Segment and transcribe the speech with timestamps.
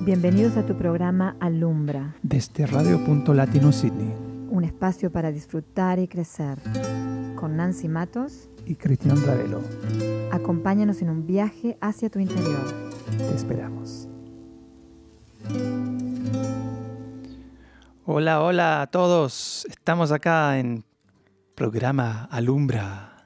[0.00, 6.08] Bienvenidos a tu programa Alumbra, desde Radio Punto Latino Sydney un espacio para disfrutar y
[6.08, 6.58] crecer.
[7.36, 9.62] Con Nancy Matos y Cristian Ravelo.
[10.32, 12.90] Acompáñanos en un viaje hacia tu interior.
[13.16, 14.08] Te esperamos.
[18.04, 19.66] Hola, hola a todos.
[19.70, 20.84] Estamos acá en
[21.54, 23.24] programa Alumbra.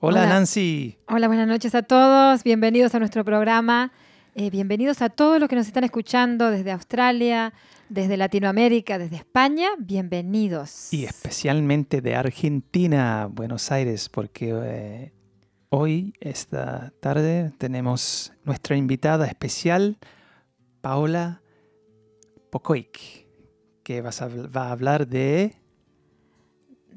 [0.00, 0.28] Hola, Hola.
[0.30, 0.98] Nancy.
[1.08, 2.42] Hola, buenas noches a todos.
[2.42, 3.92] Bienvenidos a nuestro programa.
[4.38, 7.54] Eh, bienvenidos a todos los que nos están escuchando desde Australia,
[7.88, 9.68] desde Latinoamérica, desde España.
[9.78, 10.92] Bienvenidos.
[10.92, 15.12] Y especialmente de Argentina, Buenos Aires, porque eh,
[15.70, 19.96] hoy, esta tarde, tenemos nuestra invitada especial,
[20.82, 21.40] Paola
[22.50, 23.26] Pocoic,
[23.82, 25.54] que vas a- va a hablar de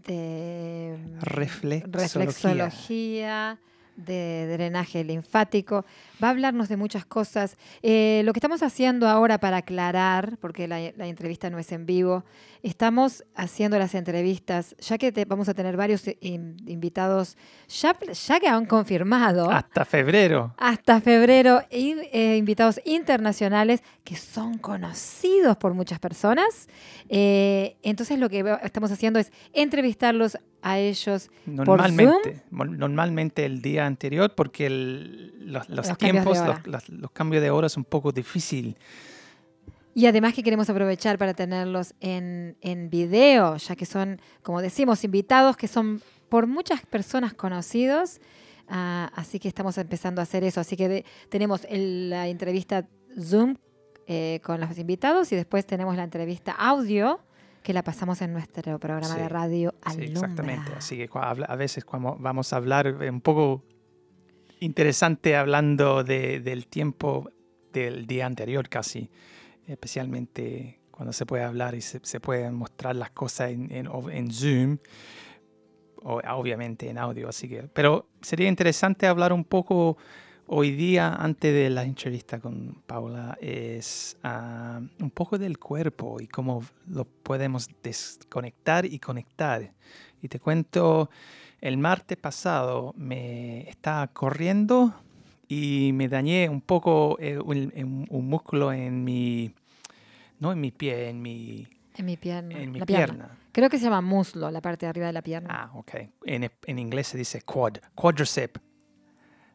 [0.07, 1.87] de reflexología.
[2.01, 3.59] reflexología,
[3.95, 5.85] de drenaje linfático.
[6.21, 7.55] Va a hablarnos de muchas cosas.
[7.81, 11.85] Eh, lo que estamos haciendo ahora para aclarar, porque la, la entrevista no es en
[11.85, 12.25] vivo,
[12.61, 17.37] estamos haciendo las entrevistas, ya que te- vamos a tener varios eh, in- invitados,
[17.69, 17.95] ya,
[18.27, 19.49] ya que han confirmado.
[19.49, 20.53] Hasta febrero.
[20.57, 26.67] Hasta febrero, y, eh, invitados internacionales que son conocidos por muchas personas.
[27.07, 34.33] Eh, entonces lo que estamos haciendo es entrevistarlos a ellos Normalmente, normalmente el día anterior,
[34.35, 36.81] porque el- los, los Los cambios de tiempos, hora.
[36.87, 38.77] los, cambios de hora es un poco difícil.
[39.95, 45.03] Y además que queremos aprovechar para tenerlos en, en video, ya que son, como decimos,
[45.03, 48.21] invitados que son por muchas personas conocidos.
[48.69, 50.61] Ah, así que estamos empezando a hacer eso.
[50.61, 52.87] Así que de- tenemos el- la entrevista
[53.19, 53.55] Zoom
[54.07, 57.19] eh, con los invitados y después tenemos la entrevista audio
[57.63, 60.71] que la pasamos en nuestro programa Sí, de radio Sí, exactamente.
[60.77, 63.63] Así que a veces cuando vamos a hablar un poco
[64.59, 67.31] interesante hablando de- del tiempo
[67.71, 69.09] del día anterior casi,
[69.67, 74.79] especialmente cuando se puede hablar y se, se pueden mostrar las cosas en, Zoom,
[76.01, 79.97] o obviamente en audio, así que, pero sería interesante hablar un poco
[80.47, 86.27] hoy día, antes de la entrevista con Paula, es ah, un poco del cuerpo y
[86.27, 89.73] cómo lo podemos desconectar y conectar.
[90.21, 91.09] Y te cuento,
[91.61, 94.93] el martes pasado me estaba corriendo
[95.47, 99.53] y me dañé un poco eh, un, un- un músculo en mi,
[100.39, 102.59] no en mi pie, en mi, En mi pierna.
[102.61, 103.37] en mi la pierna.
[103.51, 105.49] Creo que se llama muslo, la parte de arriba de la pierna.
[105.51, 105.91] Ah, ok.
[106.25, 108.57] En, en inglés se dice quad, quadricep.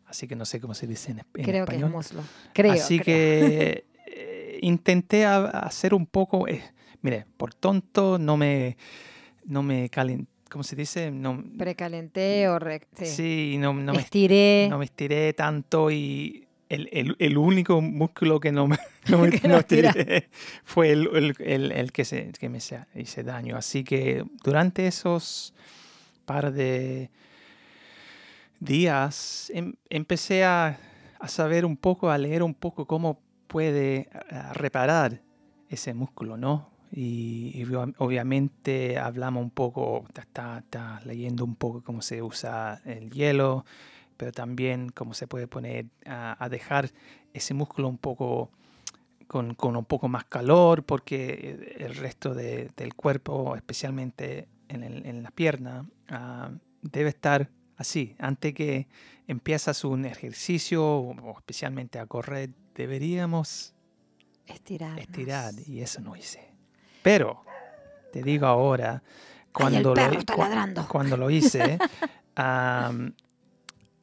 [0.07, 1.89] Así que no sé cómo se dice en, en creo que español.
[1.89, 2.23] es muslo.
[2.53, 2.73] Creo.
[2.73, 3.05] Así creo.
[3.17, 6.63] que eh, intenté a- hacer un poco, eh,
[7.03, 8.77] mire, por tonto no me,
[9.47, 11.11] no me calen, ¿cómo se dice?
[11.11, 13.07] No, Precalenté o re- sí.
[13.07, 14.69] sí, no, no me, estiré.
[14.71, 18.77] no me estiré tanto y el, el- el único músculo que no me,
[19.09, 20.29] no me- no estiré
[20.65, 22.59] fue el, el- que, se, que me
[22.95, 23.57] hice daño.
[23.57, 25.53] Así que durante esos
[26.25, 27.11] par de
[28.61, 30.79] días em- empecé a,
[31.19, 34.09] a saber un poco, a leer un poco cómo puede
[34.53, 35.21] reparar
[35.69, 36.71] ese músculo, ¿no?
[36.97, 42.81] Y, y obvia- obviamente hablamos un poco, está, está- leyendo un poco cómo se usa
[42.85, 43.65] el hielo,
[44.17, 46.91] pero también cómo se puede poner a, a dejar
[47.33, 48.51] ese músculo un poco
[49.27, 55.05] con, con un poco más calor, porque el resto de- del cuerpo, especialmente en, el-
[55.05, 56.51] en la pierna, ah,
[56.83, 58.15] debe estar así.
[58.21, 58.87] Antes que
[59.27, 63.75] empiezas un ejercicio, o o especialmente a correr, deberíamos
[64.47, 64.97] Estirar.
[65.01, 66.54] estirar, y eso no hice.
[67.05, 67.45] Pero,
[68.11, 69.03] te digo ahora,
[69.53, 70.17] Cuando lo,
[70.89, 71.79] cuando lo hice,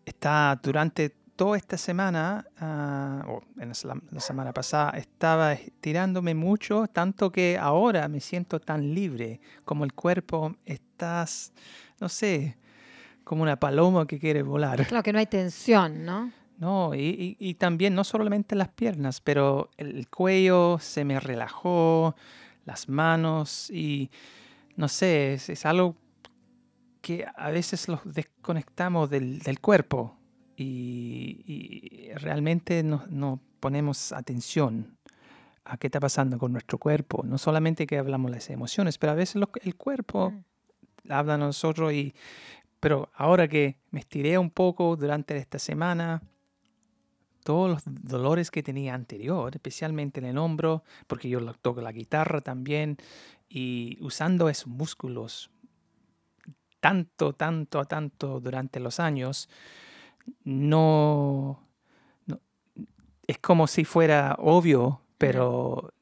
[0.06, 3.69] está durante toda esta semana, ah, o en
[4.12, 9.94] la semana pasada, estaba estirándome mucho, tanto que ahora me siento tan libre, como el
[9.94, 11.51] cuerpo estás,
[12.00, 12.57] no sé,
[13.23, 14.86] como una paloma que quiere volar.
[14.86, 16.31] Claro que no hay tensión, ¿no?
[16.59, 17.00] No, y,
[17.39, 22.15] y- y también no solamente las piernas, pero el cuello se me relajó,
[22.66, 24.10] las manos y
[24.75, 25.96] no sé, es, es algo
[27.02, 30.16] que a veces los desconectamos del, del cuerpo
[30.56, 34.98] y, y realmente no, no ponemos atención
[35.66, 37.24] a qué está pasando con nuestro cuerpo.
[37.25, 41.12] No solamente que hablamos las emociones, pero a veces lo- el cuerpo Mm.
[41.12, 42.13] habla a nosotros y
[42.80, 46.22] pero ahora que me estiré un poco durante esta semana
[47.43, 52.41] todos los dolores que tenía anterior especialmente en el hombro porque yo toco la guitarra
[52.41, 52.97] también
[53.49, 55.49] y usando esos músculos
[56.79, 59.49] tanto tanto tanto durante los años
[60.43, 61.61] no,
[62.25, 62.39] no-
[63.27, 65.93] es como si fuera obvio pero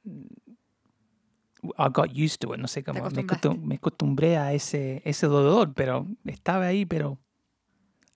[1.77, 5.27] I got used to it, no sé cómo, me, acostum- me acostumbré a ese, ese
[5.27, 7.17] dolor, pero estaba ahí, pero,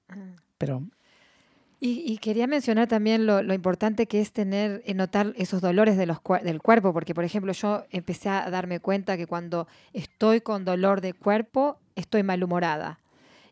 [0.07, 0.35] Mm.
[0.57, 0.83] pero
[1.85, 6.19] Y, quería mencionar también lo, importante que es tener, eh, notar esos dolores de los,
[6.41, 11.01] del cuerpo, porque por ejemplo yo empecé a darme cuenta que cuando estoy con dolor
[11.01, 13.01] de cuerpo, estoy malhumorada.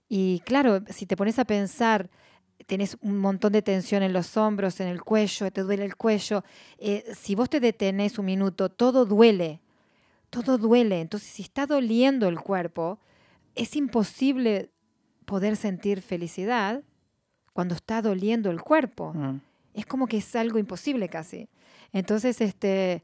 [0.07, 2.09] Y claro, si te pones a pensar,
[2.67, 6.45] tenés un montón de tensión en los hombros, en el cuello, te duele el cuello,
[6.77, 9.59] eh, si vos te detenés un minuto, todo duele,
[10.29, 11.01] todo duele.
[11.01, 12.97] Entonces, si está doliendo el cuerpo,
[13.55, 14.69] es imposible
[15.25, 16.81] poder sentir felicidad
[17.53, 19.13] cuando está doliendo el cuerpo.
[19.13, 19.39] mm,
[19.73, 21.47] Es como que es algo imposible casi.
[21.93, 23.03] Entonces, este,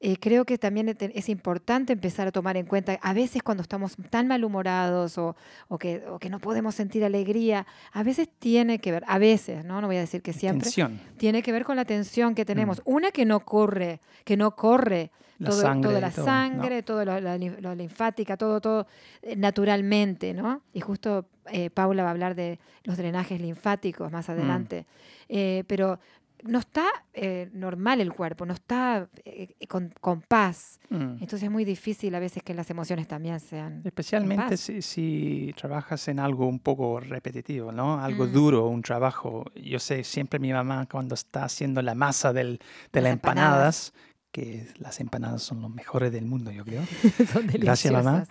[0.00, 3.62] eh, creo que también te- es importante empezar a tomar en cuenta, a veces cuando
[3.62, 5.34] estamos tan malhumorados o,
[5.68, 9.64] o que, o que no podemos sentir alegría, a veces tiene que ver, a veces,
[9.64, 9.80] ¿no?
[9.80, 12.80] No voy a decir que siempre, tensión, tiene que ver con la tensión que tenemos.
[12.84, 16.32] Una que no corre, que no corre la todo, sangre, toda la todo, ¿no?
[16.32, 18.86] sangre, toda la, la linf- la linfática, todo, todo
[19.22, 20.62] eh, naturalmente, ¿no?
[20.72, 24.12] Y justo eh, Paula va a hablar de los drenajes linfáticos Mm.
[24.14, 24.86] más adelante.
[25.28, 25.98] Eh, pero
[26.44, 30.80] no está eh, normal el cuerpo, no está eh, con, con paz.
[30.90, 31.14] Mm.
[31.20, 33.82] Entonces es muy difícil a veces que las emociones también sean...
[33.84, 34.60] Especialmente paz.
[34.60, 38.00] si, si trabajas en algo un poco repetitivo, ¿no?
[38.00, 38.32] Algo Mm.
[38.32, 39.44] duro, un trabajo.
[39.54, 42.58] Yo sé, siempre mi mamá cuando está haciendo la masa del,
[42.92, 43.94] de Las las empanadas,
[44.30, 46.82] que las empanadas son los mejores del mundo, yo creo.
[47.32, 48.26] son Gracias, mamá.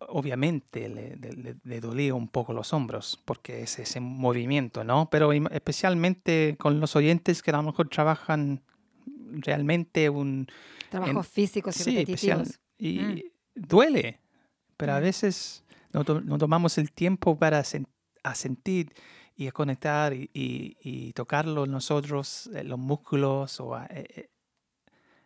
[0.00, 5.08] Am, obviamente le, le, le- dolía un poco los hombros porque es ese movimiento, ¿no?
[5.10, 8.62] Pero especialmente con los oyentes que a lo mejor trabajan
[9.32, 10.46] realmente un...
[10.88, 12.38] Trabajos físicos Sí, especial.
[12.40, 12.60] repetitivos.
[12.78, 13.66] Y Mm.
[13.68, 14.20] duele,
[14.76, 15.02] pero a Mm.
[15.02, 17.86] veces no, to- no tomamos el tiempo para sen-
[18.22, 18.92] a sentir
[19.36, 24.30] y a conectar y, y- y tocarlo nosotros, eh, los músculos, o a, eh, eh,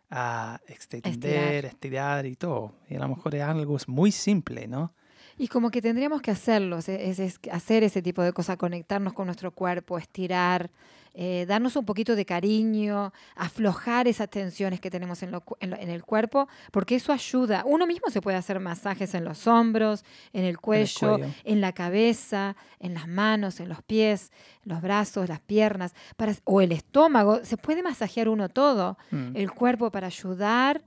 [0.09, 2.73] a extender, estirar y todo.
[2.89, 4.93] Y a lo mejor es algo muy simple, ¿no?
[5.39, 9.51] Y como que tendríamos que hacerlo, es, hacer ese tipo de cosas, conectarnos con nuestro
[9.51, 10.69] cuerpo, estirar,
[11.13, 15.77] eh, darnos un poquito de cariño, aflojar esas tensiones que tenemos en, lo en lo-
[15.77, 17.63] en el cuerpo, porque eso ayuda.
[17.65, 20.03] Uno mismo se puede hacer masajes en los hombros,
[20.33, 21.55] en el cuello, en, cuello.
[21.61, 24.31] la cabeza, en las manos, en los pies,
[24.65, 27.43] los brazos, las piernas, para, o el estómago.
[27.45, 29.35] Se puede masajear uno todo, Mm.
[29.37, 30.83] el cuerpo para ayudar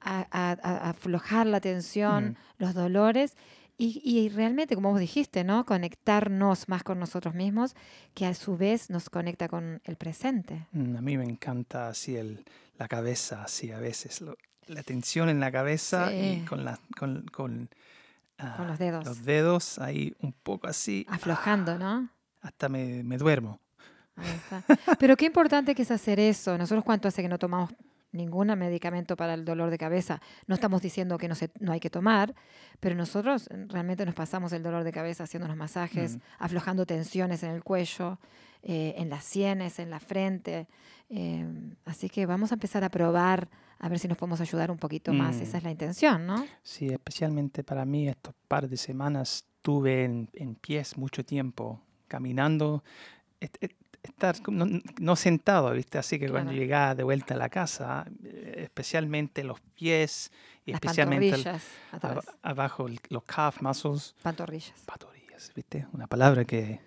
[0.00, 2.34] a, a- a- a aflojar la tensión, Mm.
[2.62, 3.34] los dolores
[3.78, 5.64] y, y realmente, como vos dijiste, ¿no?
[5.66, 7.74] Conectarnos más con nosotros mismos,
[8.14, 10.66] que a su vez nos conecta con el presente.
[10.72, 12.44] Mm, A mí me encanta así el,
[12.78, 14.36] la cabeza, así a veces, lo-
[14.66, 17.68] la tensión en la cabeza y con, la, con, con,
[18.38, 19.04] ah, Con los dedos.
[19.04, 21.06] los dedos ahí un poco así.
[21.08, 22.08] Aflojando, ¿no?
[22.42, 23.60] Hasta me, me duermo.
[24.16, 24.64] Ahí está.
[24.98, 26.56] Pero qué importante que es hacer eso.
[26.58, 27.70] Nosotros cuánto hace que no tomamos
[28.16, 30.20] ningún medicamento para el dolor de cabeza.
[30.46, 32.34] No estamos diciendo que no, se, no hay que tomar,
[32.80, 36.20] pero nosotros realmente nos pasamos el dolor de cabeza haciéndonos masajes, Mm.
[36.38, 38.18] aflojando tensiones en el cuello,
[38.62, 40.66] eh, en las sienes, en la frente.
[41.10, 41.46] Eh,
[41.84, 43.48] así que vamos a empezar a probar
[43.78, 45.36] a ver si nos podemos ayudar un poquito más.
[45.36, 45.42] Mm.
[45.42, 46.46] Esa es la intención, ¿no?
[46.62, 52.82] Sí, especialmente para mí estos par de semanas estuve en, en pies mucho tiempo, caminando,
[53.40, 53.62] est-
[54.06, 54.66] estar no,
[54.98, 55.98] no sentado, ¿viste?
[55.98, 56.62] Así que cuando Claro.
[56.62, 60.32] llegaba de vuelta a la casa, eh, especialmente los pies
[60.64, 64.72] y Las especialmente el- ab- abajo el- los calf muscles, Pantorrillas.
[64.86, 65.86] pantorrillas, ¿viste?
[65.92, 66.80] Una palabra que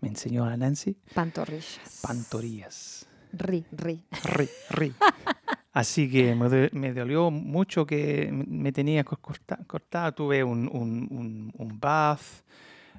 [0.00, 2.00] me enseñó a Nancy, Pantorrillas.
[2.02, 3.06] pantorrillas.
[3.32, 4.04] Ri, ri.
[4.24, 4.92] Ri, ri.
[5.74, 10.12] Así que me, do- me dolió mucho que me tenía que corta-.
[10.12, 12.20] Tuve un, un, un, un bath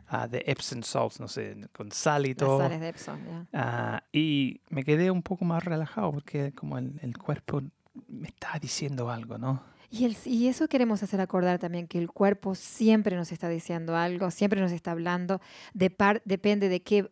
[0.07, 2.57] ah, de Epsom salts, no sé, con sal y Las todo.
[2.60, 3.45] sales de Epsom, ya.
[3.53, 7.62] Ah, y me quedé un poco más relajado porque como el, el cuerpo
[8.07, 9.63] me estaba diciendo algo, ¿no?
[9.91, 13.95] Y, el- y eso queremos hacer acordar también, que el cuerpo siempre nos está diciendo
[13.95, 15.39] algo, siempre nos está hablando,
[15.75, 17.12] de par- depende de qué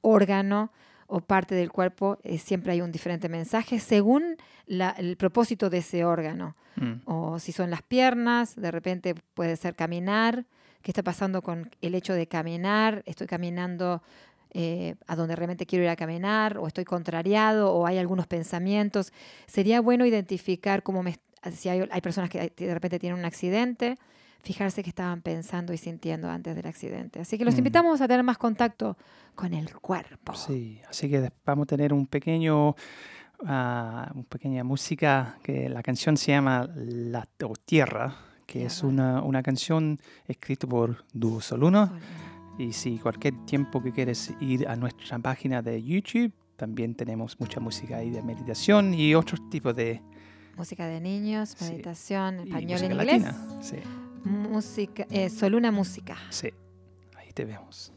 [0.00, 0.72] órgano
[1.06, 5.78] o parte del cuerpo, eh, siempre hay un diferente mensaje según la- el propósito de
[5.78, 6.56] ese órgano.
[6.76, 10.44] Mm, O si son las piernas, de repente puede ser caminar.
[10.82, 13.02] ¿Qué está pasando con el hecho de caminar?
[13.06, 14.02] ¿Estoy caminando
[14.52, 16.56] eh, a donde realmente quiero ir a caminar?
[16.58, 17.72] ¿O estoy contrariado?
[17.74, 19.12] ¿O hay algunos pensamientos?
[19.46, 21.18] Sería bueno identificar cómo me,
[21.52, 23.96] si hay, hay personas que de repente tienen un accidente,
[24.42, 27.20] fijarse qué estaban pensando y sintiendo antes del accidente.
[27.20, 27.58] Así que los Mm.
[27.58, 28.96] invitamos a tener más contacto
[29.34, 30.32] con el cuerpo.
[30.34, 32.74] Sí, así que vamos a tener un pequeño,
[33.46, 37.26] ah, una pequeña música que la canción se llama La
[37.64, 38.14] Tierra,
[38.48, 41.92] que es una, una canción escrita por Duo Soluno.
[42.58, 47.60] Y si cualquier tiempo que quieres ir a nuestra página de YouTube, también tenemos mucha
[47.60, 50.00] música ahí de meditación y otros tipos de...
[50.56, 51.66] Música de niños, Sí.
[51.72, 53.22] meditación, y español en inglés.
[53.22, 53.62] latina.
[53.62, 53.76] Sí,
[54.24, 56.16] Música, eh, Soluna Música.
[56.30, 56.48] sí,
[57.16, 57.92] ahí te vemos.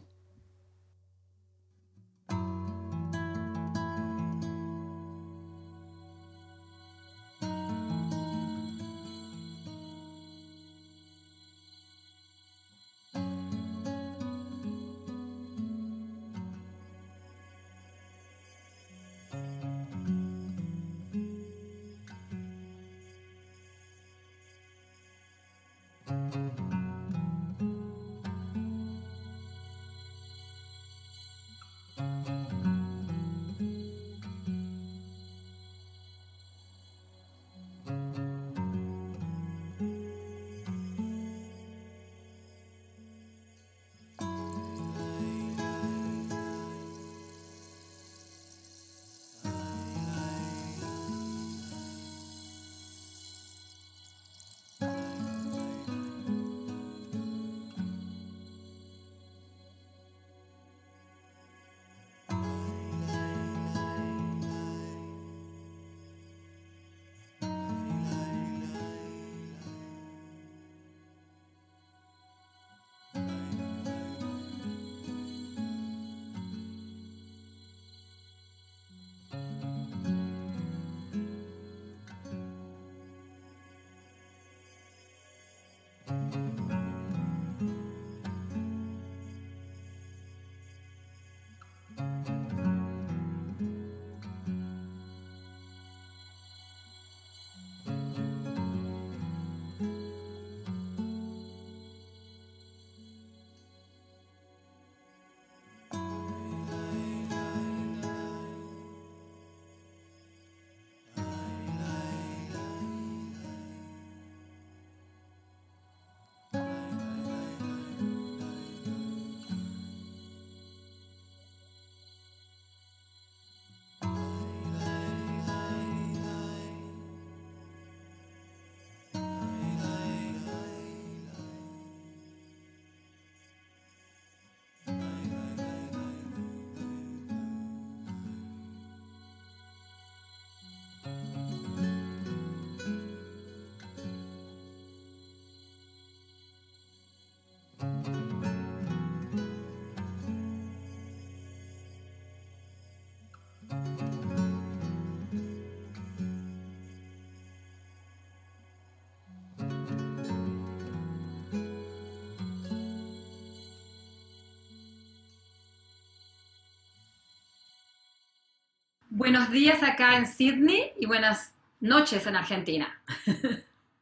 [169.21, 172.99] Buenos días acá en Sydney y buenas noches en Argentina.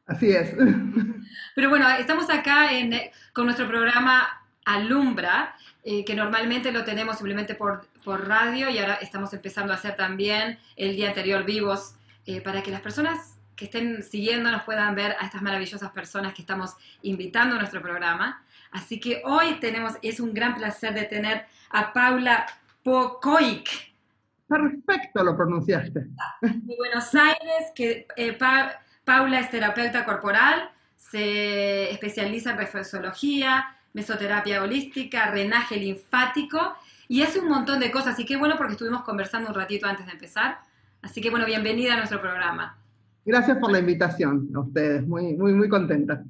[0.06, 0.54] Así es.
[1.54, 2.98] Pero bueno, estamos acá en,
[3.34, 8.94] con nuestro programa Alumbra, eh, que normalmente lo tenemos simplemente por, por radio y ahora
[8.94, 13.66] estamos empezando a hacer también el día anterior vivos eh, para que las personas que
[13.66, 18.42] estén siguiéndonos puedan ver a estas maravillosas personas que estamos invitando a nuestro programa.
[18.70, 22.46] Así que hoy tenemos, es un gran placer de tener a Paula
[22.82, 23.89] Pocoic
[24.50, 26.00] Perfecto lo pronunciaste.
[26.42, 34.62] de Buenos Aires, que eh, Pa- Paula es terapeuta corporal, se especializa en reflexología, mesoterapia
[34.62, 36.74] holística, drenaje linfático
[37.08, 38.18] y hace un montón de cosas.
[38.18, 40.58] Y qué bueno porque estuvimos conversando un ratito antes de empezar.
[41.02, 42.76] Así que bueno, bienvenida a nuestro programa.
[43.24, 45.06] Gracias por la invitación a ustedes.
[45.06, 46.22] Muy, muy, muy contenta.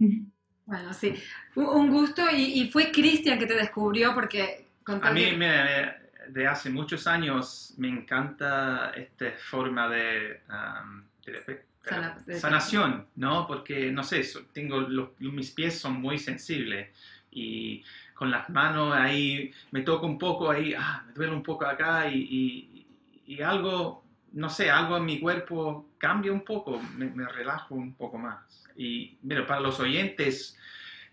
[0.66, 1.14] Bueno, sí,
[1.56, 4.68] un, gusto y, y fue Cristian que te descubrió porque...
[4.86, 6.00] A mí me-
[6.32, 11.40] de hace muchos años me encanta esta forma de, um, de-
[11.82, 13.46] Sana- de- sanación, ¿no?
[13.46, 14.22] Porque, no sé,
[14.52, 16.88] tengo los, mis pies son muy sensibles
[17.30, 17.82] y
[18.14, 22.06] con las manos ahí me toco un poco ahí, ah, me duele un poco acá
[22.08, 22.87] y, y-
[23.34, 27.94] y algo, no sé, algo en mi cuerpo cambia un poco, me, me relajo un
[27.94, 28.38] poco más.
[28.76, 30.58] Y, mira, para los oyentes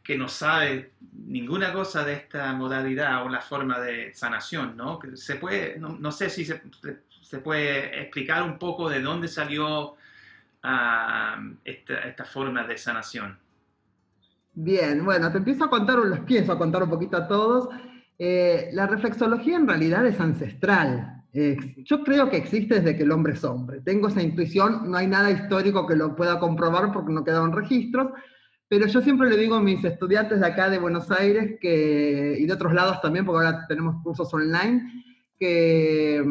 [0.07, 0.87] que no saben
[1.27, 4.99] ninguna cosa de esta modalidad o la forma de sanación, ¿no?
[5.15, 6.61] Se puede, no, no sé si se,
[7.21, 9.95] se puede explicar un poco de dónde salió
[10.63, 13.37] ah, esta, forma de sanación.
[14.53, 17.67] Bien, bueno, te empiezo a contar, o les empiezo a contar un poquito a todos.
[18.17, 21.21] Eh, la reflexología en realidad es ancestral.
[21.83, 23.81] Yo creo que existe desde que el hombre es hombre.
[23.81, 28.13] Tengo esa intuición, no hay nada histórico que lo pueda comprobar porque no quedaron registros,
[28.67, 32.45] pero yo siempre le digo a mis estudiantes de acá de Buenos Aires que, y
[32.45, 35.05] de otros lados también, porque ahora tenemos cursos online,
[35.39, 36.23] que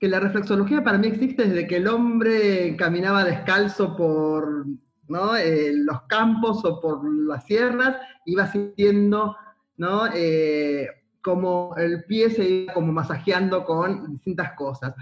[0.00, 4.66] la reflexología para mí existe desde que el hombre caminaba descalzo por
[5.10, 5.36] ¿no?
[5.36, 9.36] Eh, los campos o por las sierras, iba sintiendo
[9.76, 10.06] ¿no?
[10.14, 10.88] Eh,
[11.20, 14.94] como el pie se iba como masajeando con distintas cosas.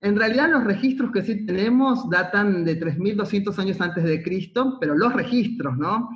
[0.00, 4.94] En realidad los registros que sí tenemos datan de 3.200 años antes de Cristo, pero
[4.94, 6.10] los registros, ¿no?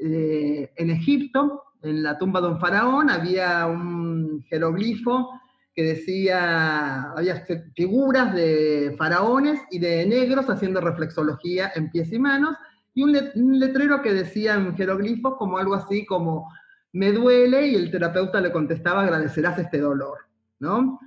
[0.00, 5.30] Eh, en Egipto, en la tumba de un faraón, había un jeroglifo
[5.74, 7.44] que decía, había
[7.76, 12.56] figuras de faraones y de negros haciendo reflexología en pies y manos,
[12.94, 13.12] y un,
[13.60, 16.50] letrero que decía en jeroglifos como algo así como,
[16.92, 20.18] me duele, y el terapeuta le contestaba, agradecerás este dolor,
[20.58, 20.98] ¿no?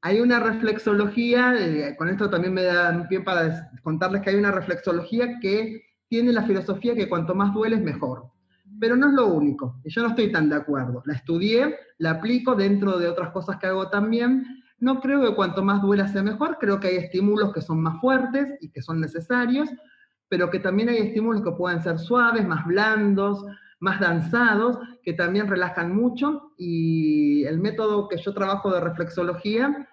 [0.00, 4.52] Hay una reflexología, eh, con esto también me da pie para contarles que hay una
[4.52, 8.30] reflexología que tiene la filosofía que cuanto más duele es mejor.
[8.80, 11.02] Pero no es lo único, yo no estoy tan de acuerdo.
[11.04, 14.46] La estudié, la aplico dentro de otras cosas que hago también.
[14.78, 18.00] No creo que cuanto más duela sea mejor, creo que hay estímulos que son más
[18.00, 19.68] fuertes y que son necesarios,
[20.28, 23.44] pero que también hay estímulos que pueden ser suaves, más blandos,
[23.80, 26.52] más danzados, que también relajan mucho.
[26.56, 29.87] Y el método que yo trabajo de reflexología,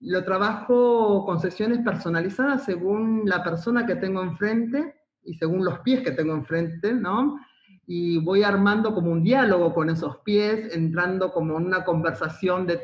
[0.00, 6.02] lo trabajo con sesiones personalizadas según la persona que tengo enfrente y según los pies
[6.02, 7.38] que tengo enfrente, ¿no?
[7.86, 12.80] Y voy armando como un diálogo con esos pies, entrando como en una conversación de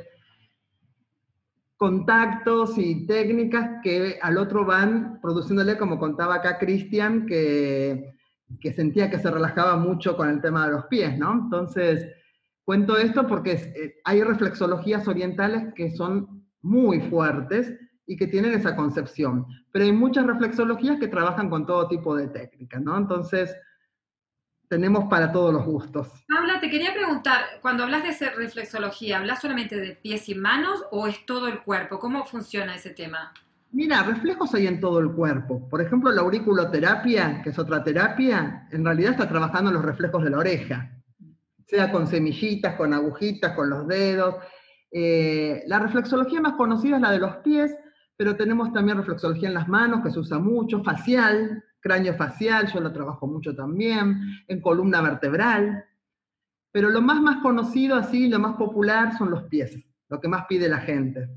[1.77, 8.15] contactos y técnicas que al otro van produciéndole, como contaba acá Cristian, que,
[8.61, 11.33] que, sentía que se relajaba mucho con el tema de los pies, ¿no?
[11.33, 12.07] Entonces,
[12.65, 16.36] cuento esto porque eh, hay reflexologías orientales que son
[16.67, 17.73] muy fuertes
[18.07, 22.29] y que tienen esa concepción, pero hay muchas reflexologías que trabajan con todo tipo de
[22.29, 22.97] técnicas, ¿no?
[22.97, 23.55] Entonces,
[24.69, 26.09] tenemos para todos los gustos.
[26.29, 31.07] Paula, te quería preguntar, cuando hablas de reflexología, ¿hablas solamente de pies y manos o
[31.07, 31.99] es todo el cuerpo?
[31.99, 33.33] ¿Cómo funciona ese tema?
[33.73, 35.69] Mira, reflejos hay en todo el cuerpo.
[35.69, 40.25] Por ejemplo, la auriculoterapia, que es otra terapia, en realidad está trabajando en los reflejos
[40.25, 40.91] de la oreja,
[41.67, 44.37] sea con semillitas, con agujitas, con los dedos.
[44.99, 47.77] Eh, la reflexología más conocida es la de los pies,
[48.17, 52.81] pero tenemos también reflexología en las manos, que se usa mucho, facial, cráneo facial, yo
[52.81, 55.85] lo trabajo mucho también, en columna vertebral,
[56.73, 59.79] pero lo más más conocido así, lo más popular son los pies,
[60.09, 61.29] lo que más pide la gente.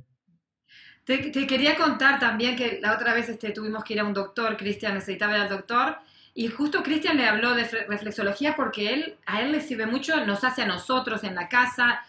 [1.03, 4.55] Te, quería contar también que la otra vez este, tuvimos que ir a un doctor,
[4.55, 5.97] Cristian necesitaba ir al doctor,
[6.33, 10.45] y justo Cristian le habló de reflexología porque él, a él le sirve mucho, nos
[10.45, 11.99] hace a nosotros en la casa,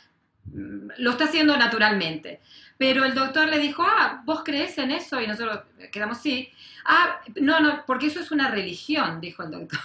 [0.53, 2.40] lo está haciendo naturalmente.
[2.79, 5.20] Pero el doctor le dijo, ah, ¿vos crees en eso?
[5.20, 5.61] Y nosotros
[5.92, 6.50] quedamos, sí.
[6.85, 9.79] Ah, no, no, porque eso es una religión, dijo el doctor.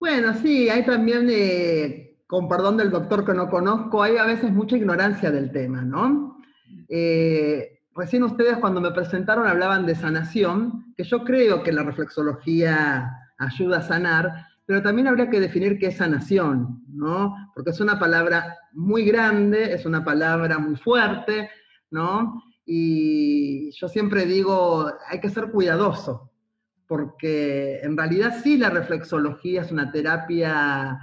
[0.00, 4.52] Bueno, sí, hay también, eh, con perdón del doctor que no conozco, hay a veces
[4.52, 6.40] mucha ignorancia del tema, ¿no?
[6.88, 13.10] Eh, recién ustedes cuando me presentaron hablaban de sanación, que yo creo que la reflexología
[13.38, 17.34] ayuda a sanar, pero también habría que definir qué es sanación, ¿no?
[17.54, 21.48] Porque es una palabra muy grande, es una palabra muy fuerte,
[21.90, 22.42] ¿no?
[22.66, 26.32] Y yo siempre digo, hay que ser cuidadoso,
[26.86, 30.98] porque en realidad sí la reflexología es una terapia,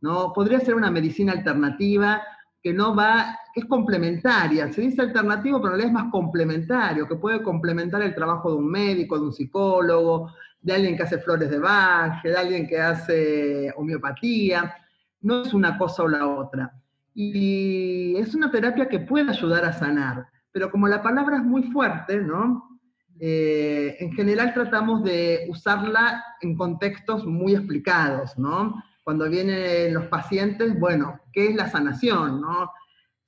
[0.00, 0.32] ¿no?
[0.32, 2.20] Podría ser una medicina alternativa
[2.60, 4.72] que no va, que es complementaria.
[4.72, 8.56] Se dice alternativo, pero en realidad es más complementario, que puede complementar el trabajo de
[8.56, 10.32] un médico, de un psicólogo,
[10.64, 14.74] de alguien que hace flores de Bach, de alguien que hace homeopatía.
[15.20, 16.72] No es una cosa o la otra.
[17.14, 21.64] Y es una terapia que puede ayudar a sanar pero como la palabra es muy
[21.64, 22.78] fuerte, ¿no?
[23.18, 28.80] Eh, en general tratamos de usarla en contextos muy explicados, ¿no?
[29.02, 32.70] Cuando vienen los pacientes, bueno, ¿qué es la sanación, no?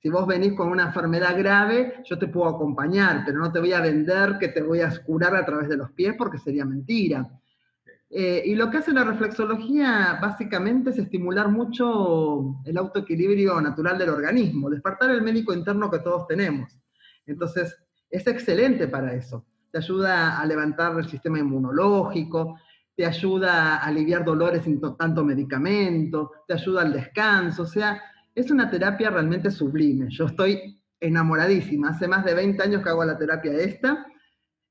[0.07, 3.73] Si vos venís con una enfermedad grave, yo te puedo acompañar, pero no te voy
[3.73, 7.29] a vender que te voy a curar a través de los pies porque sería mentira.
[8.09, 14.11] Eh, y lo que hace la reflexología básicamente es estimular mucho el autoequilibrio natural del
[14.11, 16.79] organismo, despertar el médico interno que todos tenemos.
[17.25, 17.75] Entonces,
[18.09, 19.45] es excelente para eso.
[19.73, 22.57] Te ayuda a levantar el sistema inmunológico,
[22.95, 28.01] te ayuda a aliviar dolores sin tanto medicamento, te ayuda al descanso, o sea,
[28.37, 30.07] es una terapia realmente sublime.
[30.09, 34.05] Yo estoy enamoradísima, hace más de 20 años que hago la terapia esta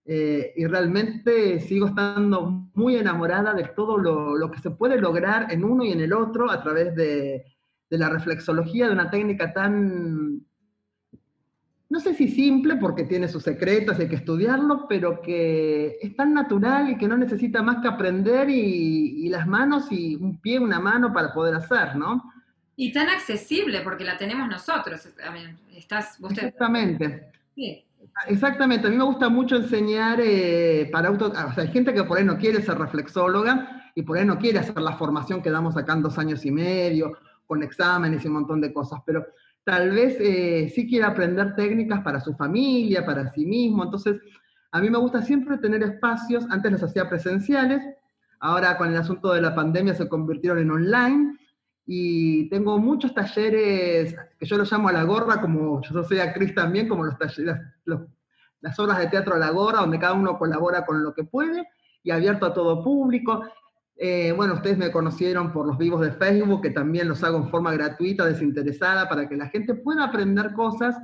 [0.05, 5.65] eh, y realmente sigo estando muy enamorada de todo lo, que se puede lograr en
[5.65, 7.45] uno y en el otro a través de,
[7.91, 10.47] de la reflexología, de una técnica tan
[11.89, 16.17] no sé si simple porque tiene sus secretos y hay que estudiarlo, pero que es
[16.17, 20.59] tan natural y que no necesita más que aprender y, las manos y un pie,
[20.59, 22.23] una mano para poder hacer, ¿no?
[22.77, 25.09] Y tan accesible porque la tenemos nosotros.
[25.75, 27.31] Estás, Exactamente.
[27.55, 27.83] Sí.
[28.29, 31.29] Exactamente, a mí me gusta mucho enseñar eh, para auto...
[31.29, 34.39] O sea, hay gente que por ahí no quiere ser reflexóloga y por ahí no
[34.39, 38.29] quiere hacer la formación que damos acá en dos años y medio, con exámenes y
[38.29, 39.27] un montón de cosas, pero
[39.65, 43.85] tal vez eh, sí quiere aprender técnicas para su familia, para sí mismo.
[43.85, 44.21] Entonces,
[44.71, 47.83] a mí me gusta siempre tener espacios, antes los hacía presenciales,
[48.41, 51.39] ahora con el asunto de la pandemia se convirtieron en online,
[51.87, 56.53] y tengo muchos talleres que yo los llamo a la gorra, como yo soy actriz
[56.53, 57.15] también, como los
[58.61, 61.69] las obras de teatro a la gorra, donde cada uno colabora con lo que puede
[62.03, 63.45] y abierto a todo público.
[63.97, 67.49] Eh, bueno, ustedes me conocieron por los vivos de Facebook, que también los hago en
[67.49, 70.97] forma gratuita, desinteresada, para que la gente pueda aprender cosas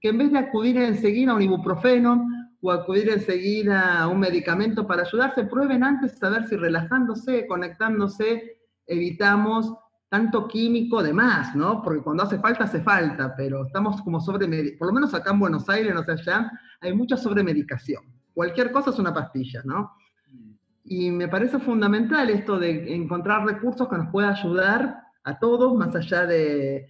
[0.00, 2.24] que en vez de acudir enseguida a un ibuprofeno
[2.60, 8.58] o acudir enseguida a un medicamento para ayudarse, prueben antes a ver si relajándose, conectándose,
[8.86, 9.74] evitamos
[10.08, 11.82] tanto químico de más, ¿no?
[11.82, 15.40] Porque cuando hace falta, hace falta, pero estamos como sobre, por lo menos acá en
[15.40, 18.04] Buenos Aires, no sé allá, hay mucha sobremedicación.
[18.32, 19.92] Cualquier cosa es una pastilla, ¿no?
[20.84, 25.94] Y me parece fundamental esto de encontrar recursos que nos puedan ayudar a todos, más
[25.94, 26.88] allá de,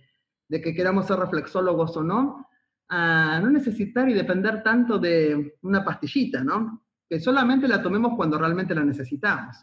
[0.49, 2.49] de que queramos ser reflexólogos o no,
[2.89, 6.85] a no necesitar y depender tanto de una pastillita, ¿no?
[7.09, 9.57] Que solamente la tomemos cuando realmente la necesitamos.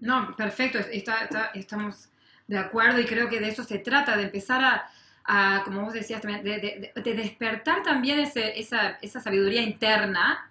[0.00, 0.78] No, perfecto,
[1.54, 2.09] estamos
[2.50, 4.82] de acuerdo, y creo que de eso se trata, de empezar
[5.24, 10.50] a, como vos decías también, de, despertar también esa, esa, sabiduría interna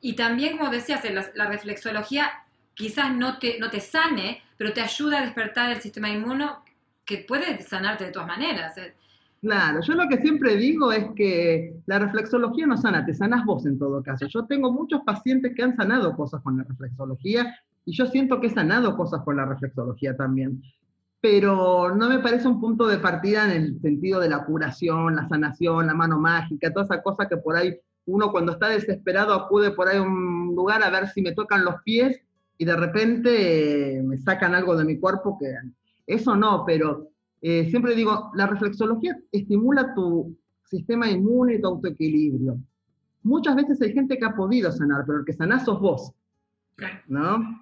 [0.00, 2.30] y también, como decías, la, la, reflexología
[2.74, 6.62] quizás no te, no te sane, pero te ayuda a despertar el sistema inmuno
[7.04, 8.76] que puede sanarte de todas maneras.
[9.40, 13.66] Claro, yo lo que siempre digo es que la reflexología no sana, te sanas vos
[13.66, 14.26] en todo caso.
[14.28, 17.52] Yo tengo muchos pacientes que han sanado cosas con la reflexología
[17.84, 20.62] y yo siento que he sanado cosas con la reflexología también
[21.22, 25.28] pero no me parece un punto de partida en el sentido de la curación, la
[25.28, 29.70] sanación, la mano mágica, toda esa cosa que por ahí uno cuando está desesperado acude
[29.70, 32.20] por ahí a un lugar a ver si me tocan los pies
[32.58, 35.54] y de repente eh, me sacan algo de mi cuerpo que
[36.08, 37.08] eso no, pero
[37.40, 42.58] eh, siempre digo, la reflexología estimula tu sistema inmune y tu autoequilibrio.
[43.22, 46.12] Muchas veces hay gente que ha podido sanar, pero el que sanás sos vos,
[47.06, 47.61] ¿no?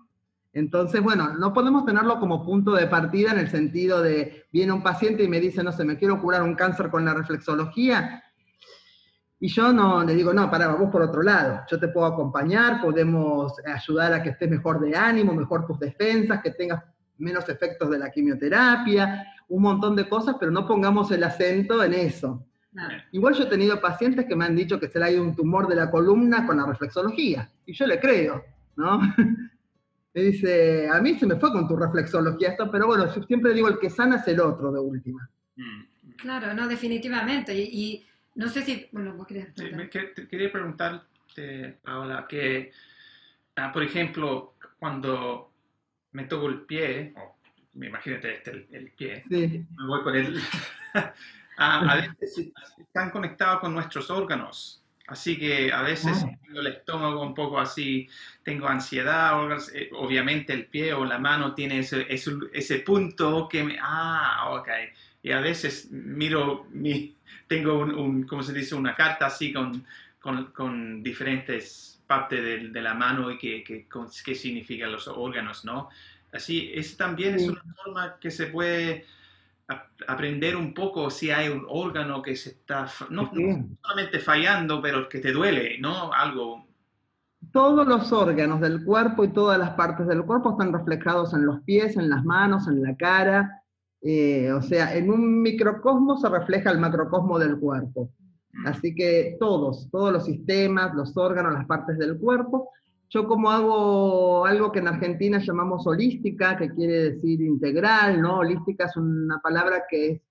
[0.53, 4.83] Entonces, bueno, no podemos tenerlo como punto de partida en el sentido de, viene un
[4.83, 8.25] paciente y me dice, no sé, me quiero curar un cáncer con la reflexología,
[9.43, 11.63] y yo no le digo, no, para, vamos por otro lado.
[11.71, 16.43] Yo te puedo acompañar, podemos ayudar a que estés mejor de ánimo, mejor tus defensas,
[16.43, 16.85] que tengas
[17.17, 21.95] menos efectos de la quimioterapia, un montón de cosas, pero no pongamos el acento en
[21.95, 22.47] eso.
[23.13, 25.35] Igual yo he tenido pacientes que me han dicho que se le ha ido un
[25.35, 28.45] tumor de la columna con la reflexología, y yo le creo,
[28.77, 29.01] ¿no?
[30.13, 33.55] Me dice, a mí se me fue con tu reflexología esto, pero bueno, yo siempre
[33.55, 35.29] digo, el que sana es el otro de última.
[35.57, 35.91] Mm.
[36.17, 37.55] Claro, no, definitivamente.
[37.55, 39.91] Y, no sé si, bueno, vos querías preguntar.
[40.29, 42.73] quería preguntarte, Paola, que,
[43.57, 45.53] ah, por ejemplo, cuando
[46.13, 47.37] me toco el pie, o
[47.75, 50.41] me imagínate este, el, pie, me voy con él,
[51.57, 54.80] a veces están conectados con nuestros órganos.
[55.11, 56.31] Así que a veces ah.
[56.47, 58.09] tengo el estómago un poco así,
[58.45, 59.35] tengo ansiedad,
[59.75, 63.77] eh, obviamente el pie o la mano tiene ese, ese, punto que me...
[63.83, 64.69] Ah, ok.
[65.25, 67.17] Y a veces miro, mi,
[67.49, 68.77] tengo un, ¿cómo se dice?
[68.77, 69.85] Una carta así con,
[70.21, 73.89] con, con diferentes partes de, de, la mano y qué que,
[74.25, 75.89] que significan los órganos, ¿no?
[76.33, 79.07] Así, es también es una forma que se puede
[80.07, 83.31] aprender un poco si hay un órgano que se está, no,
[83.83, 86.13] solamente fallando, pero que te duele, ¿no?
[86.13, 86.67] Algo.
[87.53, 91.61] Todos los órganos del cuerpo y todas las partes del cuerpo están reflejados en los
[91.63, 93.63] pies, en las manos, en la cara.
[94.03, 98.11] Eh, o sea, en un microcosmo se refleja el macrocosmo del cuerpo.
[98.53, 98.67] Mm.
[98.67, 102.71] Así que todos, todos los sistemas, los órganos, las partes del cuerpo
[103.11, 108.39] yo como hago algo que en Argentina llamamos holística, que quiere decir integral, ¿no?
[108.39, 110.23] Holística es una palabra que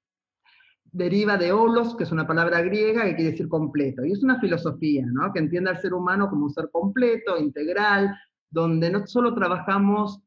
[0.86, 4.06] deriva de holos, que es una palabra griega que quiere decir completo.
[4.06, 5.34] Y es una filosofía, ¿no?
[5.34, 8.16] Que entiende al ser humano como un ser completo, integral,
[8.50, 10.22] donde no solo trabajamos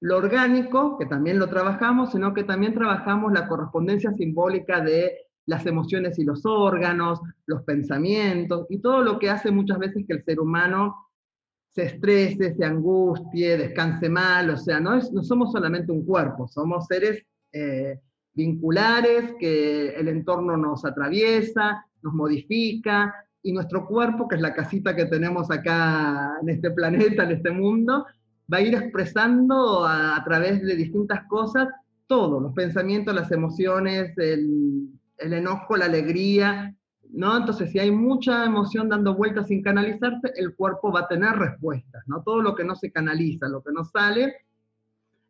[0.00, 5.12] lo orgánico, que también lo trabajamos, sino que también trabajamos la correspondencia simbólica de
[5.44, 10.14] las emociones y los órganos, los pensamientos, y todo lo que hace muchas veces que
[10.14, 11.07] el ser humano
[11.78, 16.48] se estrese, se angustie, descanse mal, o sea, no, es, no somos solamente un cuerpo,
[16.48, 18.00] somos seres eh,
[18.34, 23.14] vinculares que el entorno nos atraviesa, nos modifica,
[23.44, 27.52] y nuestro cuerpo, que es la casita que tenemos acá en este planeta, en este
[27.52, 28.06] mundo,
[28.52, 31.68] va a ir expresando a, través de distintas cosas
[32.08, 34.88] todo, los pensamientos, las emociones, el,
[35.18, 36.74] el enojo, la alegría,
[37.12, 37.36] ¿no?
[37.36, 42.02] Entonces, si hay mucha emoción dando vueltas sin canalizarse, el cuerpo va a tener respuestas,
[42.06, 42.22] ¿no?
[42.22, 44.34] Todo lo que no se canaliza, lo que no sale,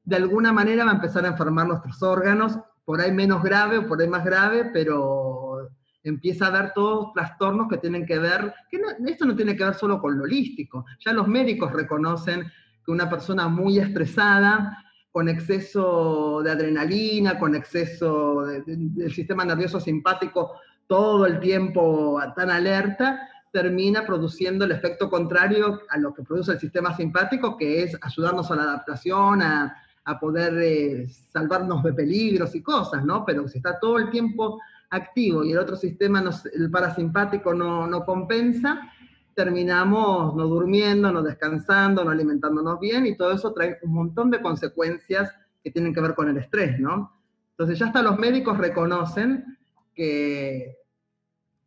[0.04, 3.86] de alguna manera va a empezar a enfermar nuestros órganos, por ahí menos grave o
[3.86, 5.68] por ahí más grave, pero
[6.02, 9.74] empieza a dar todos trastornos que tienen que ver, que esto no tiene que ver
[9.74, 12.50] solo con lo holístico, ya los médicos reconocen
[12.84, 20.52] que una persona muy estresada, con exceso de adrenalina, con exceso del sistema nervioso simpático
[20.88, 26.60] todo el tiempo tan alerta, termina produciendo el efecto contrario a lo que produce el
[26.60, 29.84] sistema simpático, que es ayudarnos a la adaptación, a,
[30.22, 33.26] poder eh, salvarnos de peligros y cosas, ¿no?
[33.26, 36.24] Pero si está todo el tiempo activo y el otro sistema,
[36.54, 38.90] el parasimpático, no, no compensa,
[39.34, 44.40] terminamos no durmiendo, no descansando, no alimentándonos bien y todo eso trae un montón de
[44.40, 45.30] consecuencias
[45.62, 47.12] que tienen que ver con el estrés, ¿no?
[47.50, 49.57] Entonces ya hasta los médicos reconocen
[49.98, 50.76] que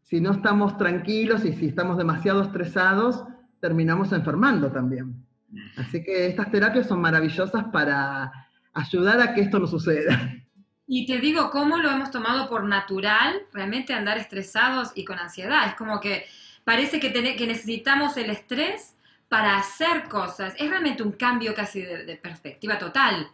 [0.03, 3.25] si no estamos tranquilos y si estamos demasiado estresados,
[3.59, 5.25] terminamos enfermando también.
[5.75, 8.31] Así que estas terapias son maravillosas para
[8.73, 10.31] ayudar a que esto no suceda.
[10.87, 15.67] Y te digo, ¿cómo lo hemos tomado por natural, realmente andar estresados y con ansiedad?
[15.67, 16.25] Es como que
[16.63, 18.95] parece que, que necesitamos el estrés
[19.27, 20.53] para hacer cosas.
[20.57, 23.29] Es realmente un cambio casi de, perspectiva total.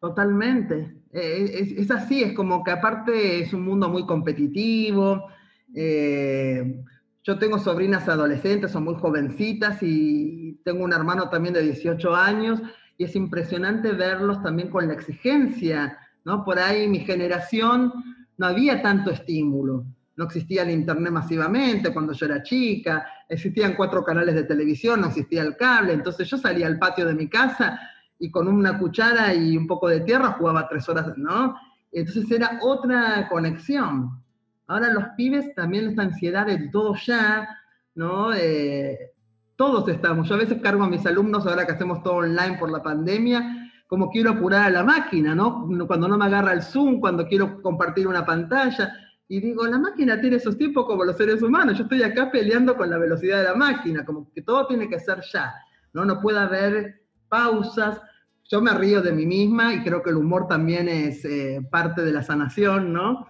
[0.00, 0.94] Totalmente.
[1.12, 5.28] Eh, es, así, es como que aparte es un mundo muy competitivo,
[5.74, 6.82] eh,
[7.24, 12.60] yo tengo sobrinas adolescentes, son muy jovencitas y tengo un hermano también de 18 años
[12.96, 16.44] y es impresionante verlos también con la exigencia, ¿no?
[16.44, 17.92] Por ahí mi generación
[18.36, 19.84] no había tanto estímulo,
[20.16, 25.08] no existía el internet masivamente cuando yo era chica, existían cuatro canales de televisión, no
[25.08, 27.78] existía el cable, entonces yo salía al patio de mi casa
[28.18, 31.56] y con una cuchara y un poco de tierra jugaba tres horas, ¿no?
[31.92, 34.22] Entonces era otra conexión.
[34.66, 37.48] Ahora los pibes también esta ansiedad de todo ya,
[37.94, 38.34] ¿no?
[38.34, 39.12] Eh,
[39.56, 40.28] todos estamos.
[40.28, 43.72] Yo a veces cargo a mis alumnos, ahora que hacemos todo online por la pandemia,
[43.86, 45.66] como quiero apurar a la máquina, ¿no?
[45.86, 48.94] Cuando no me agarra el Zoom, cuando quiero compartir una pantalla.
[49.26, 51.76] Y digo, la máquina tiene esos tiempos como los seres humanos.
[51.76, 55.00] Yo estoy acá peleando con la velocidad de la máquina, como que todo tiene que
[55.00, 55.54] ser ya,
[55.92, 56.04] ¿no?
[56.04, 58.00] No puede haber pausas.
[58.44, 62.02] Yo me río de mí misma y creo que el humor también es eh, parte
[62.02, 63.26] de la sanación, ¿no?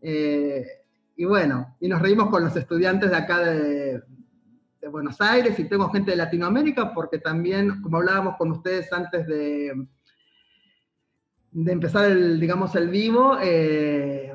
[0.00, 0.64] Eh,
[1.16, 4.02] y bueno, y nos reímos con los estudiantes de acá de,
[4.90, 9.86] Buenos Aires y tengo gente de Latinoamérica porque también, como hablábamos con ustedes antes de,
[11.52, 14.32] de empezar el, digamos, el vivo, eh,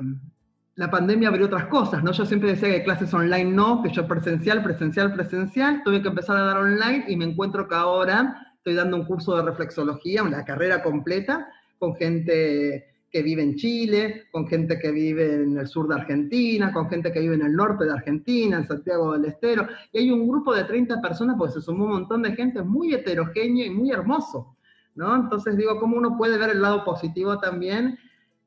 [0.76, 2.12] la pandemia abrió otras cosas, ¿no?
[2.12, 6.36] Yo siempre decía que clases online no, que yo presencial, presencial, presencial, tuve que empezar
[6.36, 10.44] a dar online y me encuentro que ahora estoy dando un curso de reflexología, una
[10.44, 11.48] carrera completa,
[11.78, 16.72] con gente que vive en Chile, con gente que vive en el sur de Argentina,
[16.72, 20.10] con gente que vive en el norte de Argentina, en Santiago del Estero, y hay
[20.10, 23.70] un grupo de 30 personas, porque se sumó un montón de gente muy heterogéneo y
[23.70, 24.56] muy hermoso,
[24.96, 25.14] ¿no?
[25.14, 27.96] Entonces digo, ¿cómo uno puede ver el lado positivo también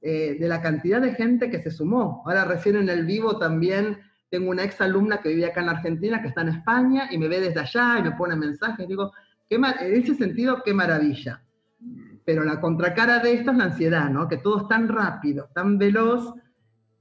[0.02, 2.24] eh, de la cantidad de gente que se sumó?
[2.26, 6.22] Ahora recién en el vivo también tengo una ex alumna que vive acá en Argentina,
[6.22, 9.14] que está en España, y me ve desde allá y me pone mensajes, digo,
[9.50, 11.42] en ese sentido, qué maravilla
[12.30, 14.28] pero la contracara de esto es la ansiedad, ¿no?
[14.28, 16.36] Que todo es tan rápido, tan veloz,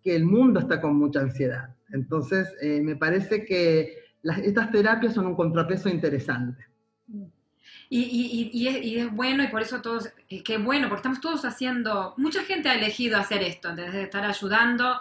[0.03, 1.77] que el mundo está con mucha ansiedad.
[1.91, 4.05] Entonces, eh, me parece que
[4.43, 6.65] estas terapias son un contrapeso interesante.
[7.91, 12.43] Y, es, bueno, y por eso todos, eh, qué bueno, porque estamos todos haciendo, mucha
[12.45, 14.99] gente ha elegido hacer esto, de estar ayudando,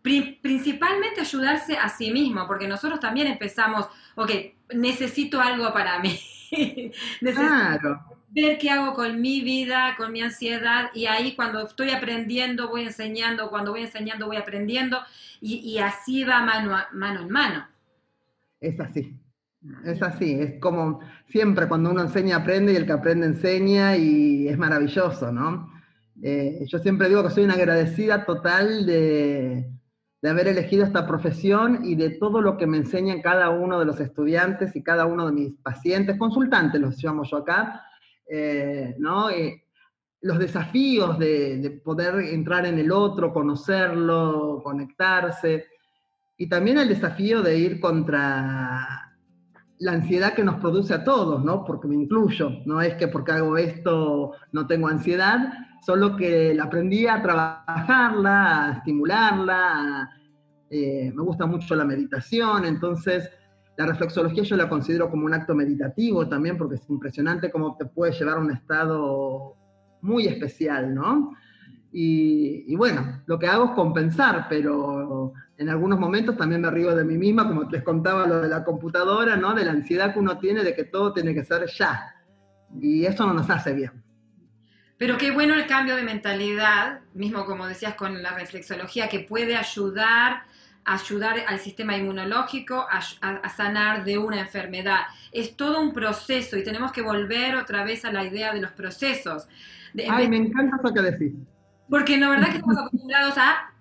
[0.00, 4.30] principalmente ayudarse a sí mismo, porque nosotros también empezamos, ok,
[4.72, 6.18] necesito algo para mí.
[7.20, 12.68] claro ver qué hago con mi vida, con mi ansiedad, y ahí cuando estoy aprendiendo
[12.68, 14.98] voy enseñando, cuando voy enseñando voy aprendiendo,
[15.40, 17.68] y, así va mano, mano en mano.
[18.60, 19.16] Es así,
[19.84, 24.48] es así, es como siempre cuando uno enseña aprende y el que aprende enseña y
[24.48, 25.72] es maravilloso, ¿no?
[26.20, 29.70] Eh, yo siempre digo que soy una agradecida total de,
[30.20, 33.84] de haber elegido esta profesión y de todo lo que me enseñan cada uno de
[33.84, 37.84] los estudiantes y cada uno de mis pacientes, consultantes los llamo yo acá,
[38.28, 39.30] eh, ¿no?
[39.30, 39.64] Eh,
[40.20, 45.66] los desafíos de, poder entrar en el otro, conocerlo, conectarse,
[46.36, 49.14] y también el desafío de ir contra
[49.80, 51.64] la ansiedad que nos produce a todos, ¿no?
[51.64, 55.52] Porque me incluyo, no es que porque hago esto no tengo ansiedad,
[55.84, 60.10] solo que aprendí a trabajarla, a estimularla,
[60.70, 63.30] eh, me gusta mucho la meditación, entonces
[63.76, 67.86] la reflexología yo la considero como un acto meditativo también, porque es impresionante cómo te
[67.86, 69.54] puede llevar a un estado
[70.00, 71.32] muy especial, ¿no?
[71.90, 77.04] Y, bueno, lo que hago es compensar, pero en algunos momentos también me río de
[77.04, 79.54] mí misma, como les contaba lo de la computadora, ¿no?
[79.54, 82.14] De la ansiedad que uno tiene de que todo tiene que ser ya.
[82.80, 84.07] Y eso no nos hace bien.
[84.98, 89.56] Pero qué bueno el cambio de mentalidad, mismo como decías con la reflexología, que puede
[89.56, 90.42] ayudar
[90.88, 95.00] ayudar al sistema inmunológico a, sanar de una enfermedad.
[95.32, 98.72] Es todo un proceso y tenemos que volver otra vez a la idea de los
[98.72, 99.46] procesos.
[100.08, 101.32] Ay, me encanta eso que decís.
[101.88, 103.72] Porque la verdad que estamos acostumbrados a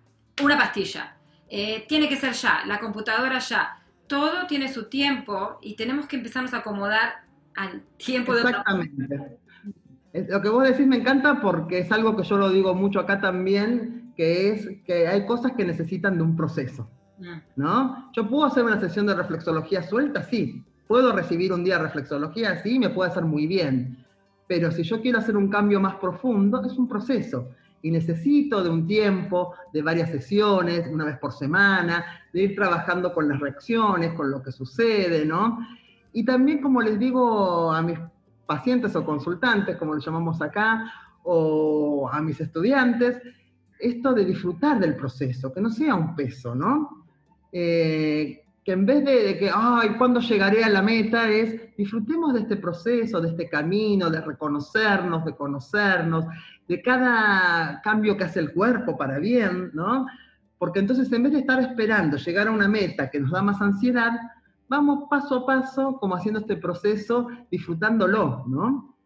[0.43, 1.15] una pastilla.
[1.49, 3.79] Eh, tiene que ser ya, la computadora ya.
[4.07, 7.21] Todo tiene su tiempo y tenemos que empezarnos a acomodar
[7.55, 9.37] al tiempo de otra Exactamente.
[10.29, 13.19] Lo que vos decís me encanta porque es algo que yo lo digo mucho acá
[13.19, 16.87] también, que es que hay cosas que necesitan de un proceso.
[17.19, 17.37] Mm.
[17.55, 18.11] ¿No?
[18.13, 20.63] Yo puedo hacer una sesión de reflexología suelta, sí.
[20.87, 24.05] Puedo recibir un día de reflexología, sí, me puede hacer muy bien.
[24.47, 27.49] Pero si yo quiero hacer un cambio más profundo, es un proceso.
[27.81, 33.13] Y necesito de un tiempo, de varias sesiones, una vez por semana, de ir trabajando
[33.13, 35.59] con las reacciones, con lo que sucede, ¿no?
[36.13, 37.99] Y también, como les digo a mis
[38.47, 40.91] pacientes o consultantes, como les llamamos acá,
[41.23, 43.21] o a mis estudiantes,
[43.79, 47.05] esto de disfrutar del proceso, que no sea un peso, ¿no?
[47.51, 51.29] Eh, que en vez de, que, ay, ¿cuándo llegaré a la meta?
[51.29, 56.25] Es disfrutemos de este proceso, de este camino, de reconocernos, de conocernos,
[56.67, 60.07] de cada cambio que hace el cuerpo para bien, ¿no?
[60.57, 63.61] Porque entonces en vez de estar esperando llegar a una meta que nos da más
[63.61, 64.11] ansiedad,
[64.67, 68.97] vamos paso a paso como haciendo este proceso, disfrutándolo, ¿no?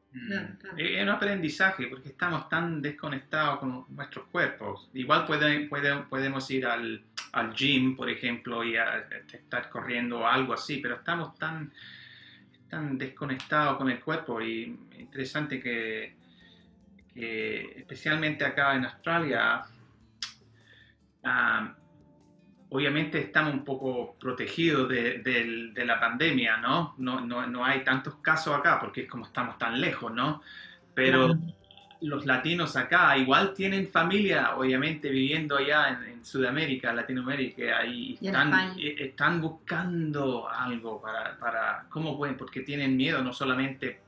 [0.76, 4.90] Es un aprendizaje porque estamos tan desconectados con nuestros cuerpos.
[4.94, 5.68] Igual puede,
[6.10, 8.76] podemos ir al, al, gym, por ejemplo, y
[9.32, 11.72] estar corriendo o algo así, pero estamos tan,
[12.70, 16.18] tan desconectados con el cuerpo y interesante que,
[17.14, 19.62] que especialmente acá en Australia,
[21.24, 21.74] ah,
[22.72, 26.96] obviamente estamos un poco protegidos de, la pandemia, ¿no?
[26.98, 27.66] No, ¿no?
[27.66, 30.42] hay tantos casos acá porque es como estamos tan lejos, ¿no?
[30.94, 31.38] Pero
[32.00, 38.96] los latinos acá igual tienen familia, obviamente, viviendo allá en, Sudamérica, Latinoamérica, ahí están, eh,
[39.00, 42.38] están buscando algo para, para, ¿cómo pueden?
[42.38, 44.00] Porque tienen miedo no solamente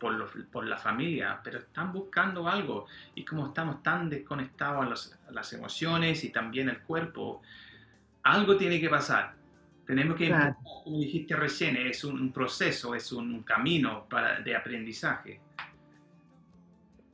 [0.00, 2.86] por, por, la familia, pero están buscando algo.
[3.14, 7.40] Y como estamos tan desconectados a, a las emociones y también el cuerpo,
[8.24, 9.34] algo tiene que pasar.
[9.86, 10.30] Tenemos que,
[10.82, 15.40] como dijiste recién, es un, proceso, es un camino para, de aprendizaje.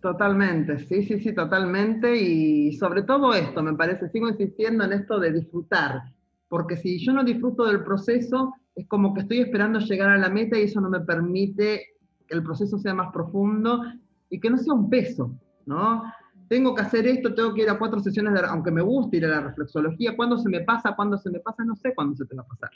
[0.00, 2.16] Totalmente, sí, sí, sí, totalmente.
[2.16, 6.02] Y sobre todo esto, me parece, sigo insistiendo en esto de disfrutar,
[6.48, 10.30] porque si yo no disfruto del proceso, es como que estoy esperando llegar a la
[10.30, 11.96] meta y eso no me permite
[12.26, 13.82] que el proceso sea más profundo
[14.30, 15.32] y que no sea un peso,
[15.66, 16.04] ¿no?
[16.50, 19.24] Tengo que hacer esto, tengo que ir a cuatro sesiones, de, aunque me guste ir
[19.24, 20.96] a la reflexología, ¿cuándo se me pasa?
[20.96, 21.64] ¿Cuándo se me pasa?
[21.64, 22.70] No sé cuándo se te va a pasar.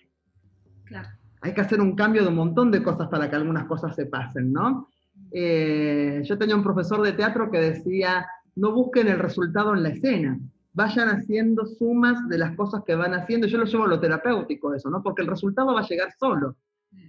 [0.84, 1.08] Claro.
[1.40, 4.06] Hay que hacer un cambio de un montón de cosas para que algunas cosas se
[4.06, 4.86] pasen, ¿no?
[5.32, 9.88] Eh, yo tenía un profesor de teatro que decía, no busquen el resultado en la
[9.88, 10.38] escena,
[10.72, 13.48] vayan haciendo sumas de las cosas que van haciendo.
[13.48, 15.02] Yo lo llevo a lo terapéutico eso, ¿no?
[15.02, 16.54] Porque el resultado va a llegar solo.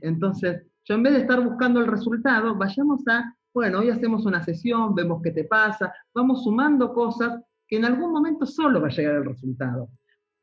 [0.01, 4.43] Entonces, yo en vez de estar buscando el resultado, vayamos a bueno, hoy hacemos una
[4.43, 8.91] sesión, vemos qué te pasa, vamos sumando cosas que en algún momento solo va a
[8.91, 9.87] llegar el resultado.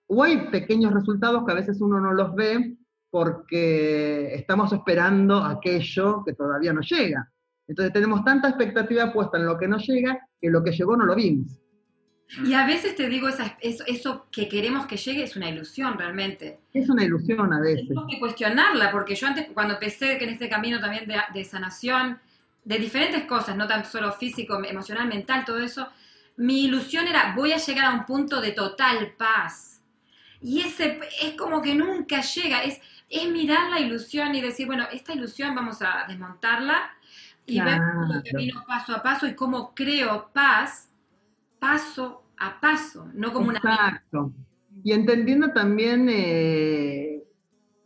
[0.06, 2.74] O hay pequeños resultados que a veces uno no los ve
[3.10, 7.30] porque estamos esperando aquello que todavía no llega.
[7.68, 11.04] Entonces tenemos tanta expectativa puesta en lo que no llega que lo que llegó no
[11.04, 11.60] lo vimos.
[12.46, 16.60] Y a veces te digo, eso, eso, que queremos que llegue es una ilusión realmente.
[16.72, 17.88] Es una ilusión a veces.
[17.88, 22.18] Tenemos que cuestionarla, porque yo antes, cuando empecé en este camino también de, de sanación,
[22.64, 25.88] de diferentes cosas, no tan solo físico, emocional, mental, todo eso,
[26.36, 29.82] mi ilusión era voy a llegar a un punto de total paz.
[30.40, 34.86] Y ese es como que nunca llega, es, es mirar la ilusión y decir, bueno,
[34.92, 36.90] esta ilusión vamos a desmontarla
[37.46, 40.88] y ver cómo camino paso a paso y cómo creo paz
[41.58, 44.32] paso a paso, no como Exacto.
[44.82, 47.22] Y entendiendo también eh,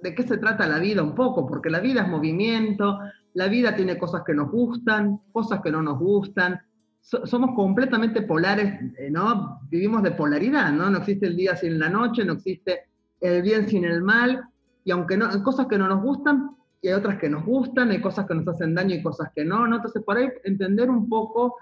[0.01, 2.99] de qué se trata la vida un poco, porque la vida es movimiento,
[3.37, 6.59] la vida tiene cosas que nos gustan, cosas que no nos gustan.
[7.01, 9.61] somos completamente polares, eh, ¿no?
[9.69, 10.89] Vivimos de polaridad, ¿no?
[10.89, 12.87] No existe el día sin la noche, no existe
[13.21, 14.49] el bien sin el mal.
[14.85, 17.91] Y aunque no, hay cosas que no nos gustan, y hay otras que nos gustan,
[17.91, 19.67] hay cosas que nos hacen daño y cosas que no.
[19.67, 21.57] Entonces, por ahí entender un poco,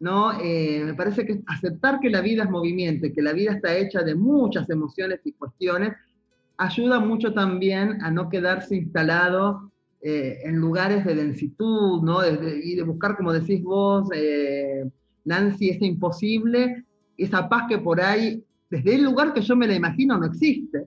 [0.00, 0.38] ¿no?
[0.38, 3.74] Eh, me parece que aceptar que la vida es movimiento y que la vida está
[3.74, 5.94] hecha de muchas emociones y cuestiones,
[6.58, 9.72] ayuda mucho también a no quedarse instalado
[10.02, 12.20] eh, en lugares de densitud, ¿no?
[12.26, 14.88] y de buscar, como decís vos, eh,
[15.24, 16.84] Nancy, ese imposible,
[17.16, 20.86] esa paz que por ahí desde el lugar que yo me la imagino no existe.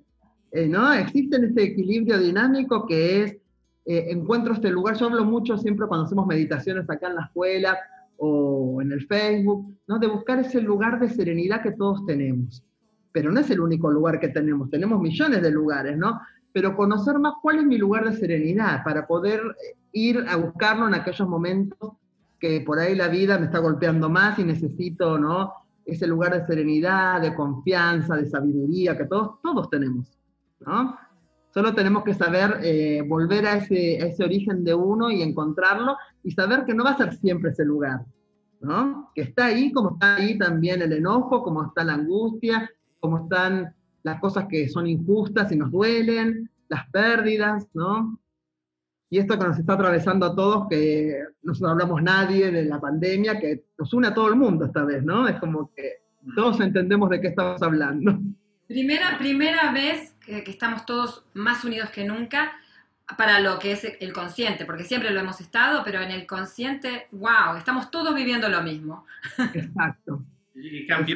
[0.52, 0.92] Eh, ¿no?
[0.94, 3.38] Existe en este equilibrio dinámico que es,
[3.86, 7.78] eh, encuentro este lugar, yo hablo mucho siempre cuando hacemos meditaciones acá en la escuela
[8.18, 10.00] o en el Facebook, ¿no?
[10.00, 12.64] de buscar ese lugar de serenidad que todos tenemos.
[13.12, 16.20] Pero no es el único lugar que tenemos, tenemos millones de lugares, ¿no?
[16.52, 20.88] Pero conocer más cuál es mi lugar de serenidad para poder eh, ir a buscarlo
[20.88, 21.94] en aquellos momentos
[22.40, 25.54] que por ahí la vida me está golpeando más y necesito, ¿no?
[25.86, 30.18] Ese lugar de serenidad, de confianza, de sabiduría que todos, todos tenemos.
[30.62, 30.98] ¿no?
[31.54, 36.32] Solo tenemos que saber eh, volver a ese, ese, origen de uno y encontrarlo y
[36.32, 38.06] saber que no va a ser siempre ese lugar,
[38.62, 39.12] ¿no?
[39.16, 42.70] Que está ahí como está ahí también el enojo, como está la angustia,
[43.00, 43.74] como están
[44.04, 48.20] las cosas que son injustas y nos duelen, las pérdidas, ¿no?
[49.10, 53.40] Y esto que nos está atravesando a todos, que no hablamos nadie de la pandemia,
[53.40, 55.28] que nos une a todo el mundo esta vez, ¿no?
[55.28, 56.04] Es como que
[56.36, 58.20] todos entendemos de qué estamos hablando.
[58.68, 62.52] Primera, primera vez que, estamos todos más unidos que nunca
[63.18, 67.08] para lo que es el consciente, porque siempre lo hemos estado, pero en el consciente,
[67.12, 69.08] wow, estamos todos viviendo lo mismo.
[69.56, 70.24] Exacto.
[70.62, 71.16] Y cambió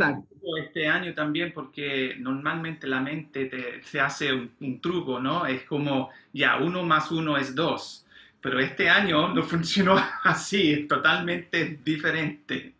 [0.61, 5.45] este año también porque normalmente la mente te, se hace un, truco, ¿no?
[5.45, 8.05] Es como, ya, uno más uno es dos,
[8.41, 12.73] pero este año no funcionó así, es totalmente diferente.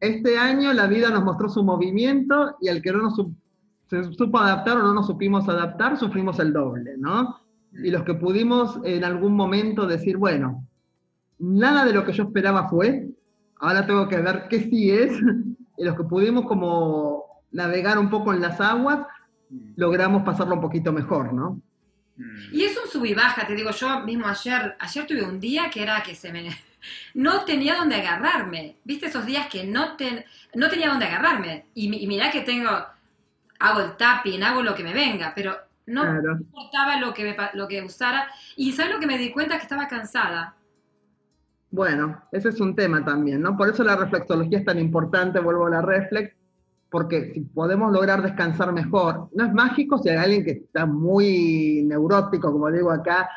[0.00, 3.20] Este año la vida nos mostró su movimiento y el que no nos
[3.90, 7.40] se supo adaptar o no nos supimos adaptar, sufrimos el doble, ¿no?
[7.72, 10.64] Y los que pudimos en algún momento decir, bueno,
[11.40, 13.08] nada de lo que yo esperaba fue,
[13.58, 15.12] ahora tengo que ver qué sí es,
[15.80, 19.06] y los que pudimos como navegar un poco en las aguas,
[19.76, 21.58] logramos pasarlo un poquito mejor, ¿no?
[22.52, 25.70] Y es un sub y baja, te digo, yo mismo ayer, ayer tuve un día
[25.70, 26.50] que era que se me...
[27.14, 29.96] No tenía dónde agarrarme, ¿viste esos días que no,
[30.54, 31.66] no tenía dónde agarrarme?
[31.74, 32.70] Y, y mirá que tengo
[33.58, 35.56] hago el tapping, hago lo que me venga, pero
[35.86, 38.30] no importaba lo que, lo que usara.
[38.56, 39.56] Y ¿sabes lo que me di cuenta?
[39.56, 40.54] Que estaba cansada.
[41.70, 43.56] Bueno, ese es un tema también, ¿no?
[43.56, 46.34] Por eso la reflexología es tan importante, vuelvo a la reflex,
[46.90, 51.84] porque si podemos lograr descansar mejor, no es mágico si hay alguien que está muy
[51.86, 53.28] neurótico, como digo acá,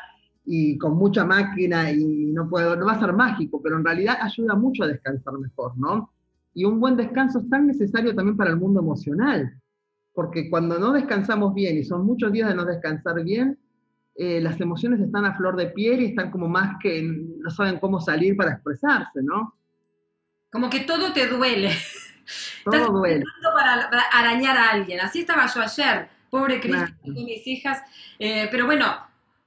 [0.44, 4.18] y con mucha máquina y no puedo, no va a ser mágico, pero en realidad
[4.20, 6.10] ayuda mucho a descansar mejor, ¿no?
[6.52, 9.60] Y un buen descanso es tan necesario también para el mundo emocional
[10.14, 13.58] porque cuando no descansamos bien, y son muchos días de no descansar bien,
[14.16, 17.78] eh, las emociones están a flor de piel y están como más que no saben
[17.80, 19.58] cómo salir para expresarse, ¿no?
[20.50, 21.72] Como que todo te duele.
[22.64, 23.24] Todo duele.
[23.42, 25.00] Para, para, arañar a alguien.
[25.00, 27.82] Así estaba yo ayer, pobre Cristian con mis hijas.
[28.18, 28.86] Eh, pero bueno,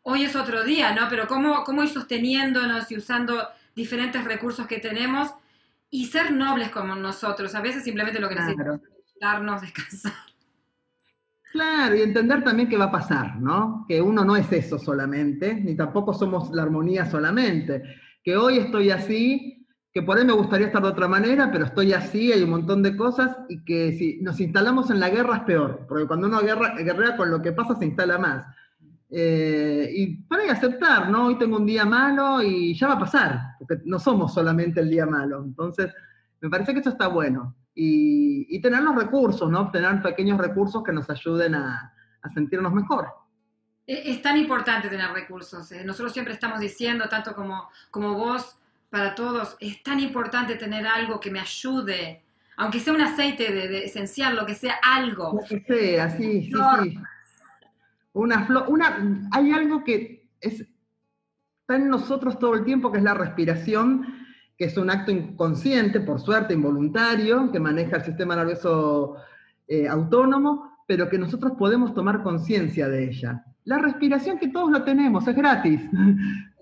[0.03, 1.07] hoy es otro día, ¿no?
[1.09, 5.33] Pero cómo, cómo ir sosteniéndonos y usando diferentes recursos que tenemos
[5.89, 7.55] y ser nobles como nosotros.
[7.55, 10.13] A veces simplemente lo que necesitamos es darnos, descansar.
[11.51, 13.85] Claro, y entender también qué va a pasar, ¿no?
[13.87, 17.83] Que uno no es eso solamente, ni tampoco somos la armonía solamente.
[18.23, 21.93] Que hoy estoy así, que por ahí me gustaría estar de otra manera, pero estoy
[21.93, 25.43] así, hay un montón de cosas, y que si nos instalamos en la guerra es
[25.43, 28.45] peor, porque cuando uno guerra, guerrea con lo que pasa se instala más.
[29.09, 31.27] Eh, y para ahí aceptar, ¿no?
[31.27, 34.89] Hoy tengo un día malo y ya va a pasar, porque no somos solamente el
[34.89, 35.43] día malo.
[35.43, 35.93] Entonces,
[36.41, 39.69] me parece que eso está bueno y, tener los recursos, ¿no?
[39.69, 41.93] Tener pequeños recursos que nos ayuden a,
[42.33, 43.07] sentirnos mejor.
[43.85, 45.71] Es, tan importante tener recursos.
[45.71, 45.83] ¿eh?
[45.85, 48.57] Nosotros siempre estamos diciendo, tanto como, como vos,
[48.89, 52.23] para todos, es tan importante tener algo que me ayude,
[52.57, 55.39] aunque sea un aceite de, esencial, lo que sea, algo.
[55.39, 56.53] Lo que sea, sí, sí,
[56.83, 56.99] sí.
[58.13, 63.03] Una flor, una, hay algo que es, está en nosotros todo el tiempo, que es
[63.03, 64.16] la respiración,
[64.57, 69.15] que es un acto inconsciente, por suerte, involuntario, que maneja el sistema nervioso
[69.67, 73.43] eh, autónomo, pero que nosotros podemos tomar conciencia de ella.
[73.65, 75.81] La respiración que todos lo tenemos, es gratis.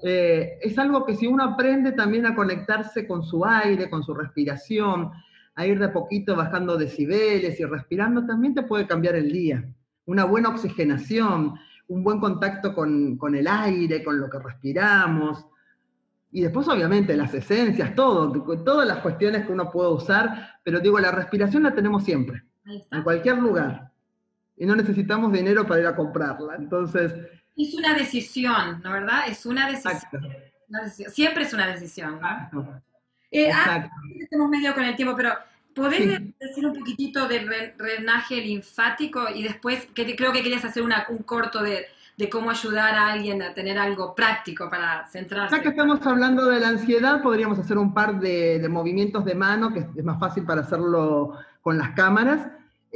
[0.07, 4.13] Eh, es algo que si uno aprende también a conectarse con su aire, con su
[4.13, 5.09] respiración,
[5.55, 9.65] a ir de poquito bajando decibeles y respirando, también te puede cambiar el día.
[10.05, 11.55] Una buena oxigenación,
[11.87, 15.47] un buen contacto con, con el aire, con lo que respiramos,
[16.35, 18.29] y después, obviamente, las esencias, todo,
[18.65, 23.03] todas las cuestiones que uno puede usar, pero digo, la respiración la tenemos siempre, en
[23.03, 23.89] cualquier lugar.
[24.57, 26.57] Y no necesitamos dinero para ir a comprarla.
[26.57, 27.13] Entonces.
[27.55, 29.29] Es una decisión, ¿no verdad?
[29.29, 30.27] Es una decisión.
[31.09, 32.19] Siempre es una decisión.
[32.51, 32.81] ¿no?
[33.31, 35.31] Eh, ah, estamos medio con el tiempo, pero
[35.73, 41.23] ¿podés decir un poquitito del drenaje linfático y después, que creo que querías hacer un
[41.23, 41.85] corto de
[42.17, 45.55] de cómo ayudar a alguien a tener algo práctico para centrarse.
[45.55, 49.73] Ya que estamos hablando de la ansiedad, podríamos hacer un par de, movimientos de mano,
[49.73, 52.47] que es más fácil para hacerlo con las cámaras.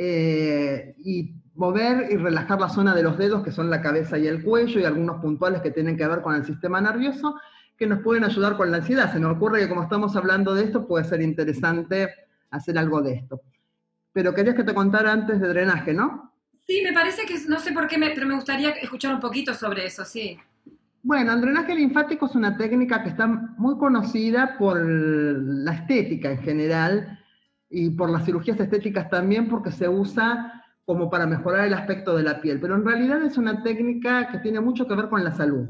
[0.01, 4.27] eh, y mover y relajar la zona de los dedos, que son la cabeza y
[4.27, 7.35] el cuello, y algunos puntuales que tienen que ver con el sistema nervioso,
[7.77, 9.11] que nos pueden ayudar con la ansiedad.
[9.11, 12.07] Se me ocurre que como estamos hablando de esto, puede ser interesante
[12.49, 13.41] hacer algo de esto.
[14.13, 16.28] Pero querías que te contara antes de drenaje, ¿no?
[16.69, 19.87] Sí, me parece que, no sé por qué, pero me gustaría escuchar un poquito sobre
[19.87, 20.37] eso, sí.
[21.01, 26.37] Bueno, el drenaje linfático es una técnica que está muy conocida por la estética en
[26.43, 27.19] general
[27.71, 32.21] y por las cirugías estéticas también porque se usa como para mejorar el aspecto de
[32.21, 35.31] la piel, pero en realidad es una técnica que tiene mucho que ver con la
[35.31, 35.67] salud.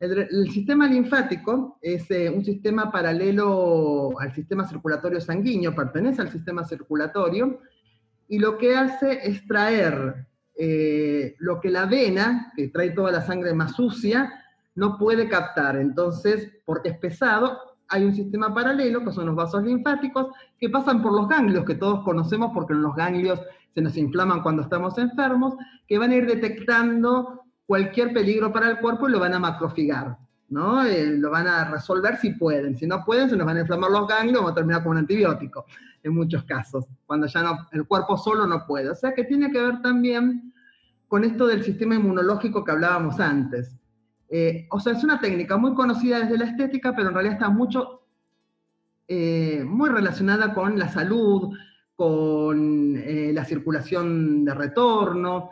[0.00, 6.64] El, sistema linfático es eh, un sistema paralelo al sistema circulatorio sanguíneo, pertenece al sistema
[6.64, 7.60] circulatorio,
[8.28, 13.22] y lo que hace es traer eh, lo que la vena, que trae toda la
[13.22, 15.76] sangre más sucia, no puede captar.
[15.76, 17.58] Entonces, porque es pesado,
[17.88, 21.74] hay un sistema paralelo, que son los vasos linfáticos, que pasan por los ganglios, que
[21.74, 23.40] todos conocemos porque los ganglios
[23.74, 25.54] se nos inflaman cuando estamos enfermos,
[25.86, 30.18] que van a ir detectando cualquier peligro para el cuerpo y lo van a macrofigar.
[30.48, 30.84] ¿No?
[30.84, 32.76] Eh, lo van a resolver si pueden.
[32.76, 34.98] Si no pueden, se nos van a inflamar los ganglios, vamos a terminar con un
[34.98, 35.66] antibiótico,
[36.02, 38.88] en muchos casos, cuando ya no, el cuerpo solo no puede.
[38.90, 40.52] O sea que tiene que ver también
[41.06, 43.76] con esto del sistema inmunológico que hablábamos antes.
[44.30, 47.48] Eh, o sea, es una técnica muy conocida desde la estética, pero en realidad está
[47.48, 48.02] mucho,
[49.06, 51.56] eh, muy relacionada con la salud,
[51.96, 52.94] con
[53.34, 55.50] la circulación de retorno,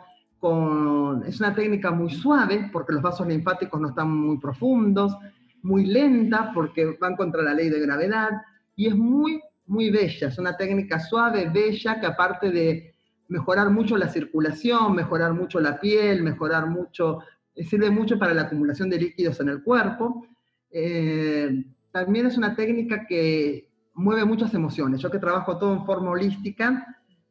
[1.25, 5.17] es una técnica muy suave, porque los vasos linfáticos no están muy profundos,
[5.63, 8.29] muy lenta, porque van contra la ley de gravedad,
[8.75, 12.93] y es muy, muy bella, es una técnica suave, bella, que aparte de
[13.27, 17.19] mejorar mucho la circulación, mejorar mucho la piel, mejorar mucho,
[17.55, 20.25] sirve mucho para la acumulación de líquidos en el cuerpo.
[20.71, 25.01] Eh, también es una técnica que mueve muchas emociones.
[25.01, 26.85] Yo que trabajo todo en forma holística,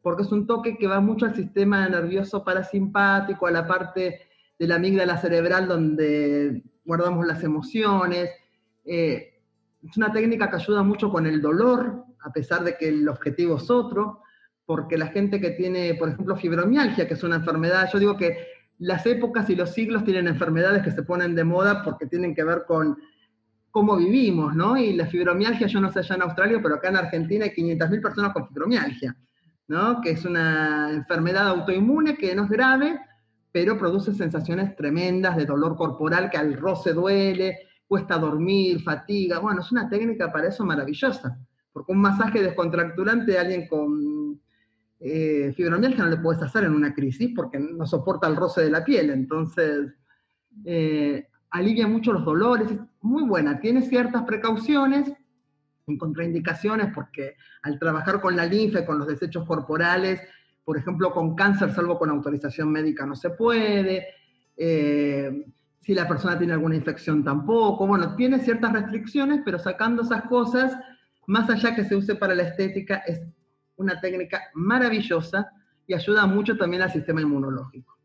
[0.06, 4.20] porque es un toque que va mucho al sistema nervioso parasimpático, a la parte
[4.56, 8.30] de la amígdala cerebral donde guardamos las emociones.
[8.84, 9.34] Eh,
[9.82, 13.56] es una técnica que ayuda mucho con el dolor, a pesar de que el objetivo
[13.56, 14.22] es otro,
[14.64, 18.46] porque la gente que tiene, por ejemplo, fibromialgia, que es una enfermedad, yo digo que
[18.78, 22.44] las épocas y los siglos tienen enfermedades que se ponen de moda porque tienen que
[22.44, 22.96] ver con
[23.72, 24.76] cómo vivimos, ¿no?
[24.76, 28.00] Y la fibromialgia, yo no sé allá en Australia, pero acá en Argentina hay 500.000
[28.00, 29.16] personas con fibromialgia
[30.02, 33.00] que es una enfermedad autoinmune que no es grave,
[33.50, 37.58] pero produce sensaciones tremendas de dolor corporal que al roce duele,
[37.88, 39.38] cuesta dormir, fatiga.
[39.38, 41.38] Bueno, es una técnica para eso maravillosa,
[41.72, 44.40] porque un masaje descontracturante a alguien con
[45.00, 48.70] eh, fibromialgia no le puedes hacer en una crisis porque no soporta el roce de
[48.70, 49.92] la piel, entonces
[50.64, 55.12] eh, alivia mucho los dolores, es muy buena, tiene ciertas precauciones,
[55.86, 60.20] en contraindicaciones porque al trabajar con la linfa y con los desechos corporales,
[60.64, 64.08] por ejemplo, con cáncer, salvo con autorización médica, no se puede.
[64.56, 65.46] Eh,
[65.80, 67.86] si la persona tiene alguna infección tampoco.
[67.86, 70.76] Bueno, tiene ciertas restricciones, pero sacando esas cosas,
[71.28, 73.20] más allá que se use para la estética, es
[73.76, 75.52] una técnica maravillosa
[75.86, 77.96] y ayuda mucho también al sistema inmunológico.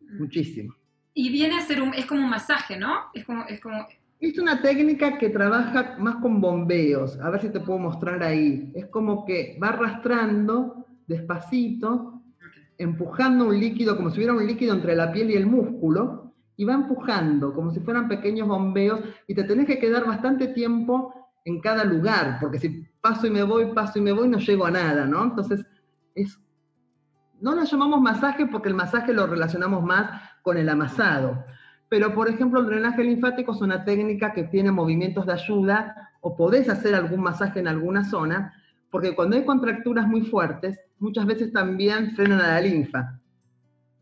[0.00, 0.18] Mm.
[0.18, 0.74] Muchísimo.
[1.14, 3.04] Y viene a ser un, es como un masaje, ¿no?
[3.14, 3.86] Es como, es como
[4.20, 7.18] es una técnica que trabaja más con bombeos.
[7.20, 8.72] A ver si te puedo mostrar ahí.
[8.74, 12.22] Es como que va arrastrando despacito,
[12.78, 16.64] empujando un líquido, como si hubiera un líquido entre la piel y el músculo, y
[16.64, 21.60] va empujando, como si fueran pequeños bombeos, y te tenés que quedar bastante tiempo en
[21.60, 24.70] cada lugar, porque si paso y me voy, paso y me voy, no llego a
[24.70, 25.22] nada, ¿no?
[25.22, 25.64] Entonces,
[26.14, 26.40] es,
[27.40, 31.44] no lo llamamos masaje porque el masaje lo relacionamos más con el amasado
[31.88, 36.36] pero por ejemplo el drenaje linfático es una técnica que tiene movimientos de ayuda o
[36.36, 38.52] podés hacer algún masaje en alguna zona,
[38.90, 43.20] porque cuando hay contracturas muy fuertes, muchas veces también frenan a la linfa.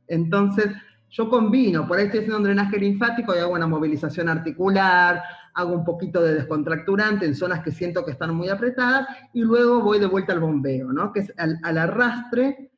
[0.07, 0.71] Entonces,
[1.11, 5.23] yo combino, por ahí estoy haciendo un drenaje linfático y hago una movilización articular,
[5.55, 9.81] hago un poquito de descontracturante en zonas que siento que están muy apretadas y luego
[9.81, 11.13] voy de vuelta al bombeo, ¿no?
[11.13, 12.73] que es al, al arrastre.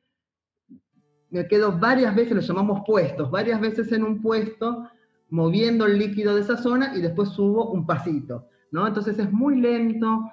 [1.29, 4.87] Me quedo varias veces, lo llamamos puestos, varias veces en un puesto
[5.29, 8.87] moviendo el líquido de esa zona y después subo un pasito, ¿no?
[8.87, 10.31] Entonces es muy lento,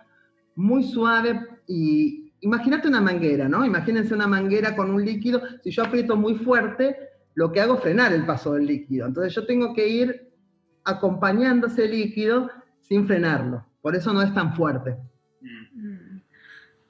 [0.54, 3.64] muy suave y imagínate una manguera, ¿no?
[3.64, 6.96] Imagínense una manguera con un líquido, si yo aprieto muy fuerte,
[7.34, 9.06] lo que hago es frenar el paso del líquido.
[9.06, 10.30] Entonces yo tengo que ir
[10.84, 13.66] acompañando ese líquido sin frenarlo.
[13.80, 14.96] Por eso no es tan fuerte.
[15.40, 16.20] Mm.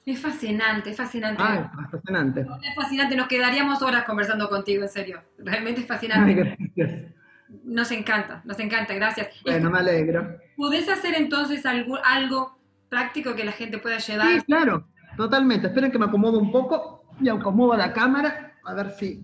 [0.05, 1.41] Es fascinante, es fascinante.
[1.43, 2.41] Ah, es fascinante.
[2.41, 5.23] Es fascinante, nos quedaríamos horas conversando contigo, en serio.
[5.39, 6.33] Realmente es fascinante.
[6.33, 7.15] gracias.
[7.63, 9.29] Nos encanta, nos encanta, gracias.
[9.43, 10.37] Bueno, me alegro.
[10.55, 12.57] ¿Podés hacer entonces algo, algo
[12.89, 14.27] práctico que la gente pueda llevar?
[14.27, 14.87] Sí, claro,
[15.17, 15.67] totalmente.
[15.67, 17.03] Esperen que me acomodo un poco.
[17.21, 19.23] Y acomodo la cámara, a ver si...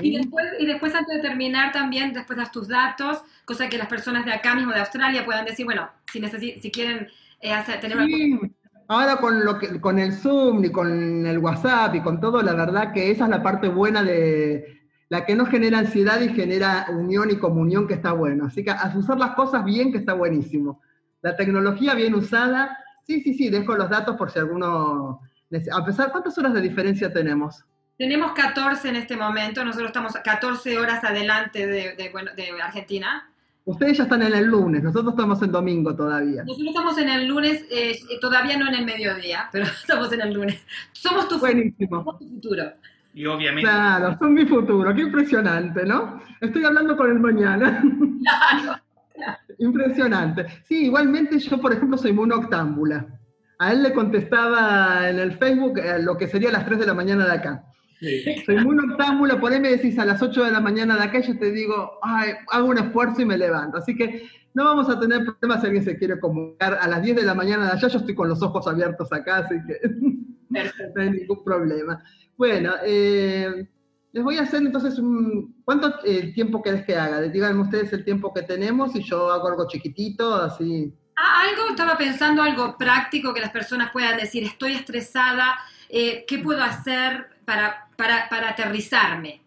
[0.00, 3.86] Y después, y después, antes de terminar, también después das tus datos, cosa que las
[3.86, 7.06] personas de acá mismo, de Australia, puedan decir, bueno, si, si quieren
[7.40, 8.40] eh, hacer, tener sí.
[8.88, 12.54] Ahora con, lo que, con el Zoom y con el WhatsApp y con todo, la
[12.54, 16.86] verdad que esa es la parte buena de la que no genera ansiedad y genera
[16.90, 18.46] unión y comunión, que está bueno.
[18.46, 20.80] Así que a usar las cosas bien, que está buenísimo.
[21.22, 25.20] La tecnología bien usada, sí, sí, sí, dejo los datos por si alguno...
[25.72, 27.64] A pesar, ¿cuántas horas de diferencia tenemos?
[27.96, 33.30] Tenemos 14 en este momento, nosotros estamos 14 horas adelante de, de Argentina.
[33.66, 36.42] Ustedes ya están en el lunes, nosotros estamos en domingo todavía.
[36.44, 40.34] Nosotros estamos en el lunes, eh, todavía no en el mediodía, pero estamos en el
[40.34, 40.60] lunes.
[40.92, 41.98] Somos tu, Buenísimo.
[41.98, 42.64] Somos tu futuro.
[43.14, 43.62] Y obviamente.
[43.62, 46.20] Claro, son mi futuro, qué impresionante, ¿no?
[46.40, 47.82] Estoy hablando con el mañana.
[48.22, 48.80] Claro.
[49.58, 50.46] impresionante.
[50.64, 53.06] Sí, igualmente yo, por ejemplo, soy muy octámbula.
[53.60, 56.94] A él le contestaba en el Facebook eh, lo que sería las 3 de la
[56.94, 57.64] mañana de acá.
[58.44, 61.20] Soy muy noctámbulo, por ahí me decís a las 8 de la mañana de acá,
[61.20, 63.78] yo te digo, hago un esfuerzo y me levanto.
[63.78, 67.16] Así que no vamos a tener problemas si alguien se quiere comunicar a las 10
[67.16, 69.80] de la mañana de allá, yo estoy con los ojos abiertos acá, así que
[70.94, 72.02] no hay ningún problema.
[72.36, 73.66] Bueno, eh,
[74.12, 75.56] les voy a hacer entonces un...
[75.64, 77.20] ¿Cuánto eh, tiempo querés que haga?
[77.22, 80.92] Díganme ustedes el tiempo que tenemos y yo hago algo chiquitito, así...
[81.16, 85.54] Ah, algo, estaba pensando algo práctico que las personas puedan decir, estoy estresada,
[85.88, 89.44] eh, ¿qué puedo hacer para, para, para aterrizarme?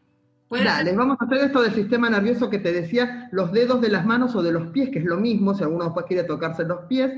[0.50, 4.06] Dale, vamos a hacer esto del sistema nervioso que te decía, los dedos de las
[4.06, 6.86] manos o de los pies, que es lo mismo, si alguno después quiere tocarse los
[6.86, 7.12] pies,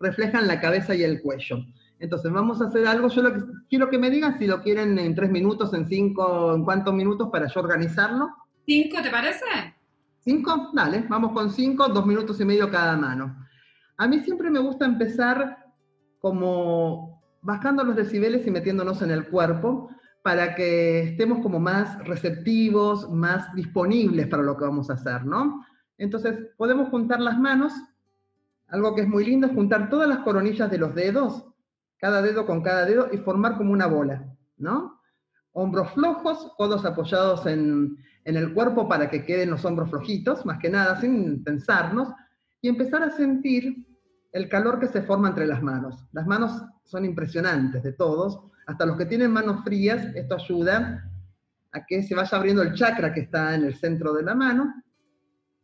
[0.00, 1.58] reflejan la cabeza y el cuello.
[2.02, 3.40] Entonces vamos a hacer algo, yo lo que,
[3.70, 7.28] quiero que me digan si lo quieren en tres minutos, en cinco, en cuántos minutos
[7.30, 8.28] para yo organizarlo.
[8.66, 9.44] ¿Cinco te parece?
[10.18, 10.70] ¿Cinco?
[10.74, 13.36] Dale, vamos con cinco, dos minutos y medio cada mano.
[13.98, 15.64] A mí siempre me gusta empezar
[16.18, 19.88] como bajando los decibeles y metiéndonos en el cuerpo,
[20.24, 25.64] para que estemos como más receptivos, más disponibles para lo que vamos a hacer, ¿no?
[25.98, 27.72] Entonces, podemos juntar las manos,
[28.66, 31.51] algo que es muy lindo es juntar todas las coronillas de los dedos,
[32.02, 34.26] cada dedo con cada dedo, y formar como una bola,
[34.56, 35.00] ¿no?
[35.52, 40.58] Hombros flojos, codos apoyados en, en el cuerpo para que queden los hombros flojitos, más
[40.58, 42.08] que nada, sin pensarnos,
[42.60, 43.86] y empezar a sentir
[44.32, 46.04] el calor que se forma entre las manos.
[46.10, 51.08] Las manos son impresionantes de todos, hasta los que tienen manos frías, esto ayuda
[51.70, 54.74] a que se vaya abriendo el chakra que está en el centro de la mano,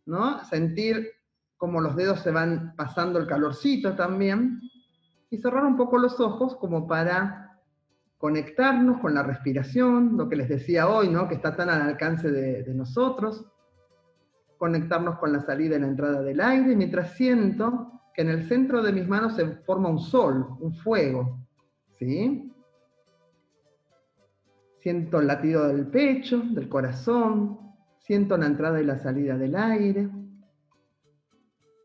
[0.06, 0.44] ¿no?
[0.44, 1.08] Sentir
[1.56, 4.60] como los dedos se van pasando el calorcito también,
[5.30, 7.48] y cerrar un poco los ojos como para
[8.18, 11.28] conectarnos con la respiración, lo que les decía hoy, ¿no?
[11.28, 13.46] Que está tan al alcance de, nosotros,
[14.56, 18.82] conectarnos con la salida y la entrada del aire, mientras siento que en el centro
[18.82, 21.38] de mis manos se forma un sol, un fuego,
[21.90, 22.52] ¿sí?
[24.80, 27.58] Siento el latido del pecho, del corazón,
[27.98, 30.08] siento la entrada y la salida del aire.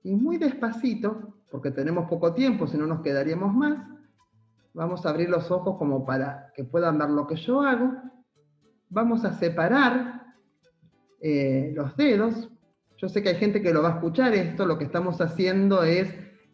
[0.03, 3.77] Y muy despacito, porque tenemos poco tiempo, si no nos quedaríamos más,
[4.73, 7.93] vamos a abrir los ojos como para que puedan ver lo que yo hago.
[8.89, 10.23] Vamos a separar
[11.21, 12.49] eh, los dedos.
[12.97, 15.83] Yo sé que hay gente que lo va a escuchar esto, lo que estamos haciendo
[15.83, 16.11] es,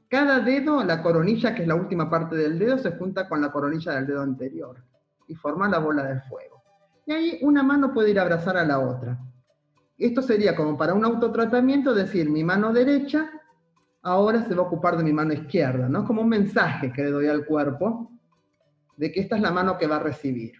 [0.10, 3.54] cada dedo, la coronilla, que es la última parte del dedo, se junta con la
[3.54, 4.84] coronilla del dedo anterior
[5.30, 6.62] y formar la bola del fuego.
[7.06, 9.18] Y ahí una mano puede ir a abrazar a la otra.
[9.97, 13.32] Esto sería como para un autotratamiento, decir, mi mano derecha
[14.02, 16.06] ahora se va a ocupar de mi mano izquierda, ¿no?
[16.06, 18.12] Como un mensaje que le doy al cuerpo
[18.97, 20.54] de que esta es la mano que va a recibir.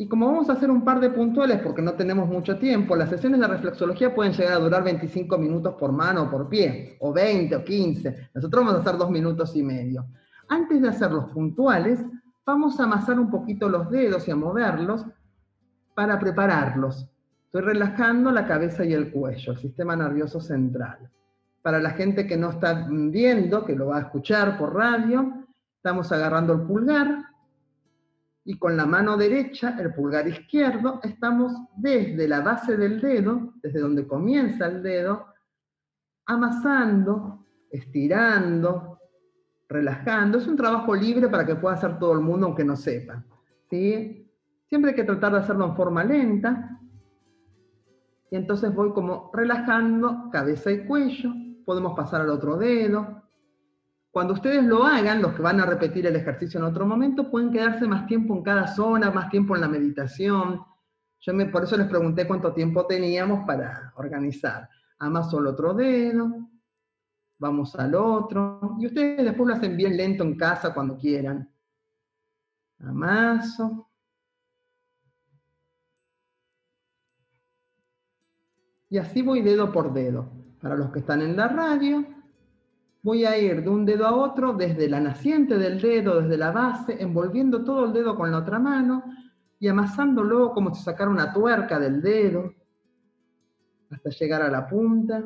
[0.00, 3.10] Y como vamos a hacer un par de puntuales porque no tenemos mucho tiempo, las
[3.10, 7.12] sesiones de reflexología pueden llegar a durar 25 minutos por mano o por pie, o
[7.12, 8.30] 20 o 15.
[8.32, 10.06] Nosotros vamos a hacer dos minutos y medio.
[10.48, 12.04] Antes de hacer los puntuales,
[12.46, 15.04] vamos a amasar un poquito los dedos y a moverlos
[15.96, 17.10] para prepararlos.
[17.46, 21.10] Estoy relajando la cabeza y el cuello, el sistema nervioso central.
[21.68, 25.46] Para la gente que no está viendo, que lo va a escuchar por radio,
[25.76, 27.26] estamos agarrando el pulgar
[28.42, 33.80] y con la mano derecha, el pulgar izquierdo, estamos desde la base del dedo, desde
[33.80, 35.26] donde comienza el dedo,
[36.24, 38.98] amasando, estirando,
[39.68, 40.38] relajando.
[40.38, 43.22] Es un trabajo libre para que pueda hacer todo el mundo aunque no sepa.
[43.68, 44.26] ¿sí?
[44.70, 46.80] Siempre hay que tratar de hacerlo en forma lenta.
[48.30, 51.30] Y entonces voy como relajando cabeza y cuello.
[51.68, 53.24] Podemos pasar al otro dedo.
[54.10, 57.52] Cuando ustedes lo hagan, los que van a repetir el ejercicio en otro momento, pueden
[57.52, 60.64] quedarse más tiempo en cada zona, más tiempo en la meditación.
[61.20, 64.66] Yo me, por eso les pregunté cuánto tiempo teníamos para organizar.
[64.98, 66.48] Amaso el otro dedo,
[67.36, 71.52] vamos al otro, y ustedes después lo hacen bien lento en casa cuando quieran.
[72.78, 73.90] Amaso.
[78.88, 80.37] Y así voy dedo por dedo.
[80.60, 82.04] Para los que están en la radio,
[83.02, 86.50] voy a ir de un dedo a otro, desde la naciente del dedo, desde la
[86.50, 89.04] base, envolviendo todo el dedo con la otra mano
[89.60, 92.52] y amasando luego como si sacara una tuerca del dedo,
[93.90, 95.24] hasta llegar a la punta,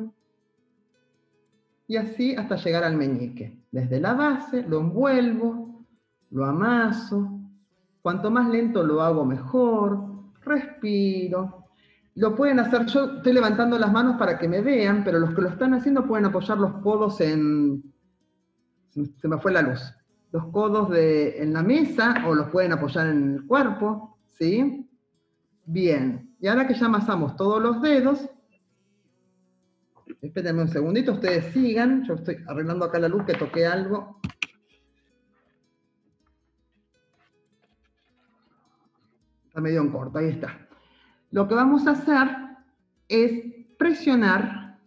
[1.87, 3.65] y así hasta llegar al meñique.
[3.71, 5.85] Desde la base lo envuelvo,
[6.31, 7.39] lo amaso,
[8.01, 10.05] cuanto más lento lo hago mejor,
[10.41, 11.62] respiro,
[12.15, 15.41] lo pueden hacer, yo estoy levantando las manos para que me vean, pero los que
[15.41, 17.83] lo están haciendo pueden apoyar los codos en...
[19.19, 19.81] Se me fue la luz.
[20.31, 24.87] Los codos de, en la mesa o los pueden apoyar en el cuerpo, ¿sí?
[25.65, 28.29] Bien, y ahora que ya amasamos todos los dedos,
[30.21, 34.19] espérenme un segundito, ustedes sigan, yo estoy arreglando acá la luz que toqué algo.
[39.47, 40.63] Está medio en corto, ahí está
[41.33, 42.29] lo que vamos a hacer
[43.09, 43.43] es
[43.79, 44.77] presionar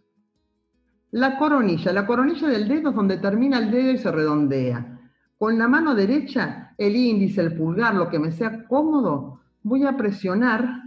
[1.11, 1.91] la coronilla.
[1.91, 4.97] La coronilla del dedo es donde termina el dedo y se redondea.
[5.37, 9.97] Con la mano derecha, el índice, el pulgar, lo que me sea cómodo, voy a
[9.97, 10.83] presionar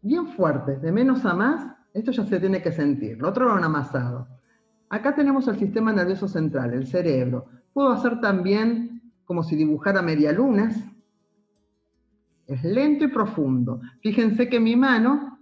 [0.00, 1.66] bien fuerte, de menos a más.
[1.92, 3.18] Esto ya se tiene que sentir.
[3.18, 4.28] Lo otro lo han amasado.
[4.88, 7.44] Acá tenemos el sistema nervioso central, el cerebro.
[7.74, 10.74] Puedo hacer también como si dibujara medialunas
[12.48, 13.80] es lento y profundo.
[14.00, 15.38] Fíjense que mi mano,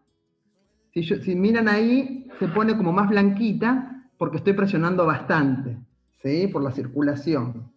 [0.92, 5.78] si, miran ahí, se pone como más blanquita porque estoy presionando bastante,
[6.16, 6.48] ¿sí?
[6.48, 7.70] Por la circulación.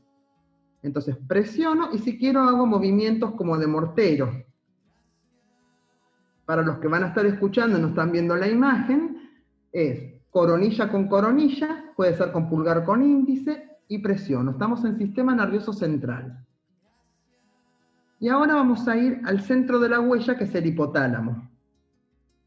[0.81, 4.45] Entonces presiono y si quiero hago movimientos como de mortero.
[6.45, 9.29] Para los que van a estar escuchando y no están viendo la imagen,
[9.71, 14.51] es coronilla con coronilla, puede ser con pulgar con índice y presiono.
[14.51, 16.47] Estamos en sistema nervioso central.
[18.19, 21.49] Y ahora vamos a ir al centro de la huella, que es el hipotálamo.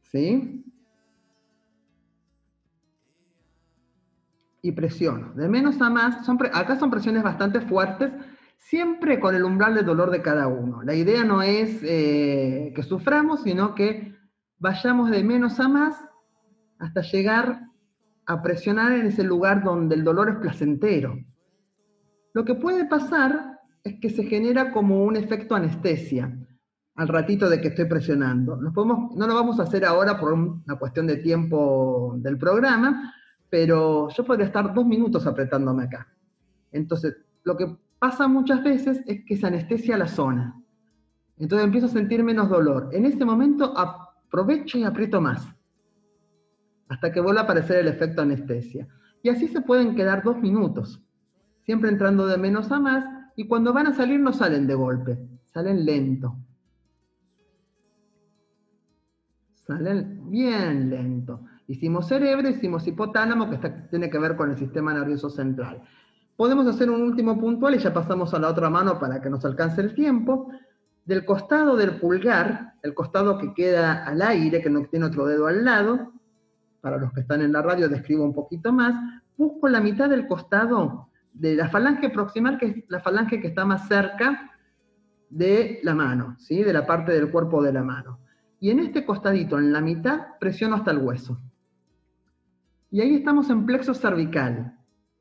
[0.03, 0.65] ¿Sí?
[4.61, 5.33] Y presiono.
[5.33, 8.13] De menos a más, acá son presiones bastante fuertes,
[8.59, 10.83] siempre con el umbral de dolor de cada uno.
[10.83, 14.15] La idea no es eh, que suframos, sino que
[14.59, 15.97] vayamos de menos a más
[16.79, 17.63] hasta llegar
[18.27, 21.19] a presionar en ese lugar donde el dolor es placentero.
[22.35, 23.52] Lo que puede pasar
[23.85, 26.37] es que se genera como un efecto anestesia
[26.95, 28.59] al ratito de que estoy presionando.
[28.73, 33.15] podemos, no lo vamos a hacer ahora por una cuestión de tiempo del programa,
[33.49, 36.07] pero yo podría estar dos minutos apretándome acá.
[36.71, 40.55] Entonces, lo que pasa muchas veces es que se anestesia la zona.
[41.39, 42.91] Entonces empiezo a sentir menos dolor.
[42.93, 45.47] En ese momento aprovecho y aprieto más,
[46.89, 48.87] hasta que vuelva a aparecer el efecto anestesia.
[49.23, 51.03] Y así se pueden quedar dos minutos,
[51.65, 53.05] siempre entrando de menos a más
[53.37, 55.19] y cuando van a salir no salen de golpe,
[55.53, 56.37] salen lento.
[59.67, 61.41] Salen bien lento.
[61.69, 63.59] Hicimos cerebro, hicimos hipotálamo, que
[63.91, 65.83] tiene que ver con el sistema nervioso central.
[66.37, 69.45] Podemos hacer un último puntual y ya pasamos a la otra mano para que nos
[69.45, 70.51] alcance el tiempo.
[71.05, 75.47] Del costado del pulgar, el costado que queda al aire, que no tiene otro dedo
[75.47, 76.13] al lado,
[76.81, 78.95] para los que están en la radio describo un poquito más,
[79.37, 83.65] busco la mitad del costado de la falange proximal, que es la falange que está
[83.65, 84.51] más cerca
[85.31, 86.63] de la mano, ¿sí?
[86.63, 88.21] de la parte del cuerpo de la mano.
[88.61, 91.41] Y en este costadito, en la mitad, presiono hasta el hueso.
[92.91, 94.79] Y ahí estamos en plexo cervical,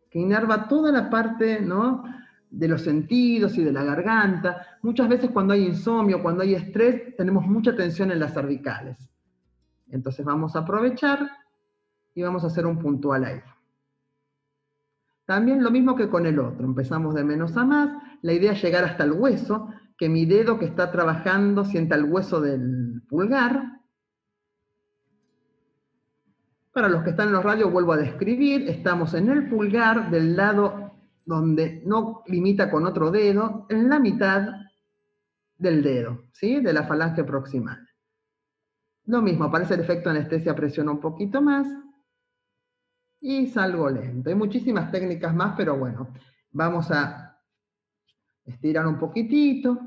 [0.10, 2.04] que inerva toda la parte ¿no?
[2.50, 4.78] de los sentidos y de la garganta.
[4.82, 8.98] Muchas veces cuando hay insomnio, cuando hay estrés, tenemos mucha tensión en las cervicales.
[9.90, 11.30] Entonces vamos a aprovechar
[12.14, 13.42] y vamos a hacer un puntual ahí.
[15.26, 17.90] También lo mismo que con el otro, empezamos de menos a más,
[18.22, 22.06] la idea es llegar hasta el hueso, que mi dedo que está trabajando sienta el
[22.06, 23.80] hueso del pulgar.
[26.74, 30.36] Para los que están en los radios vuelvo a describir, estamos en el pulgar del
[30.36, 30.92] lado
[31.26, 34.48] donde no limita con otro dedo, en la mitad
[35.58, 36.60] del dedo, ¿sí?
[36.60, 37.88] de la falange proximal.
[39.06, 41.68] Lo mismo, aparece el efecto anestesia, presiona un poquito más,
[43.22, 44.30] y salgo lento.
[44.30, 46.10] Hay muchísimas técnicas más, pero bueno,
[46.52, 47.40] vamos a
[48.44, 49.80] estirar un poquitito.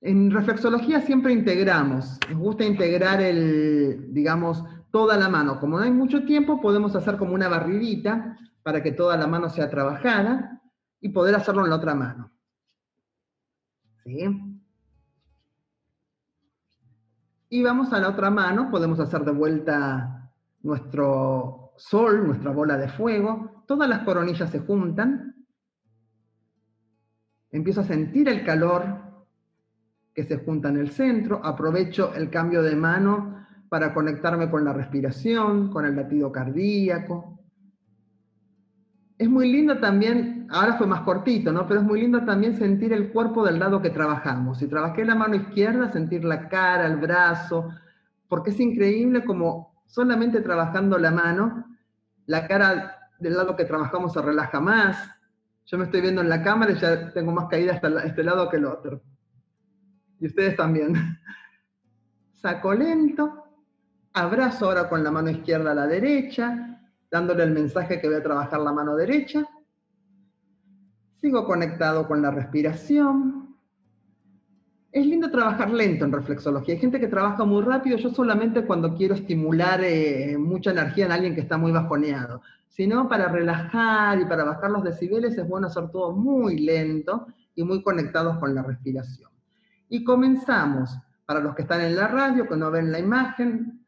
[0.00, 5.60] En reflexología siempre integramos, nos gusta integrar el, digamos, toda la mano.
[5.60, 9.48] Como no hay mucho tiempo, podemos hacer como una barridita para que toda la mano
[9.50, 10.60] sea trabajada
[11.00, 12.32] y poder hacerlo en la otra mano.
[14.04, 14.24] ¿Sí?
[17.50, 20.21] Y vamos a la otra mano, podemos hacer de vuelta
[20.62, 25.34] nuestro sol, nuestra bola de fuego, todas las coronillas se juntan.
[27.50, 29.02] Empiezo a sentir el calor
[30.14, 34.72] que se junta en el centro, aprovecho el cambio de mano para conectarme con la
[34.72, 37.38] respiración, con el latido cardíaco.
[39.16, 41.66] Es muy lindo también, ahora fue más cortito, ¿no?
[41.66, 44.58] Pero es muy lindo también sentir el cuerpo del lado que trabajamos.
[44.58, 47.70] Si trabajé la mano izquierda, sentir la cara, el brazo,
[48.28, 51.76] porque es increíble como solamente trabajando la mano,
[52.26, 54.96] la cara del lado que trabajamos se relaja más.
[55.66, 58.48] Yo me estoy viendo en la cámara y ya tengo más caída hasta este lado
[58.48, 59.02] que el otro
[60.22, 60.94] y ustedes también.
[62.32, 63.44] Saco lento,
[64.12, 66.80] abrazo ahora con la mano izquierda a la derecha,
[67.10, 69.44] dándole el mensaje que voy a trabajar la mano derecha.
[71.20, 73.41] Sigo conectado con la respiración.
[74.92, 76.74] Es lindo trabajar lento en reflexología.
[76.74, 77.96] Hay gente que trabaja muy rápido.
[77.96, 82.42] Yo solamente cuando quiero estimular eh, mucha energía en alguien que está muy bajoneado.
[82.68, 87.26] Si no, para relajar y para bajar los decibeles es bueno hacer todo muy lento
[87.54, 89.30] y muy conectados con la respiración.
[89.88, 93.82] Y comenzamos, para los que están en la radio, que no ven la imagen,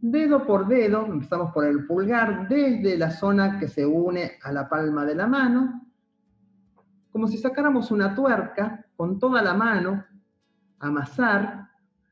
[0.00, 4.68] dedo por dedo, empezamos por el pulgar, desde la zona que se une a la
[4.68, 5.82] palma de la mano,
[7.10, 10.04] como si sacáramos una tuerca con toda la mano,
[10.80, 11.68] amasar,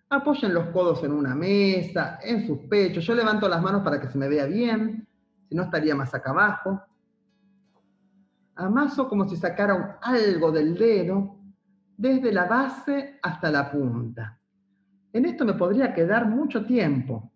[0.08, 4.08] apoyen los codos en una mesa, en sus pechos, yo levanto las manos para que
[4.08, 5.06] se me vea bien,
[5.48, 6.82] si no estaría más acá abajo,
[8.56, 11.36] amaso como si sacara algo del dedo,
[11.96, 14.38] desde la base hasta la punta.
[15.12, 17.30] En esto me podría quedar mucho tiempo.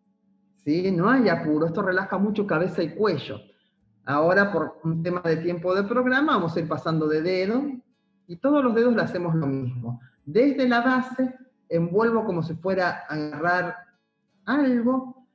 [0.64, 0.90] ¿sí?
[0.90, 3.38] No hay apuro, esto relaja mucho cabeza y cuello.
[4.04, 7.62] Ahora, por un tema de tiempo de programa, vamos a ir pasando de dedo
[8.26, 10.00] y todos los dedos le hacemos lo mismo.
[10.24, 11.34] Desde la base,
[11.68, 13.76] envuelvo como si fuera a agarrar
[14.44, 15.26] algo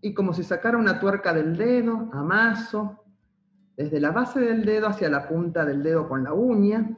[0.00, 3.04] y como si sacara una tuerca del dedo, amaso,
[3.76, 6.96] desde la base del dedo hacia la punta del dedo con la uña,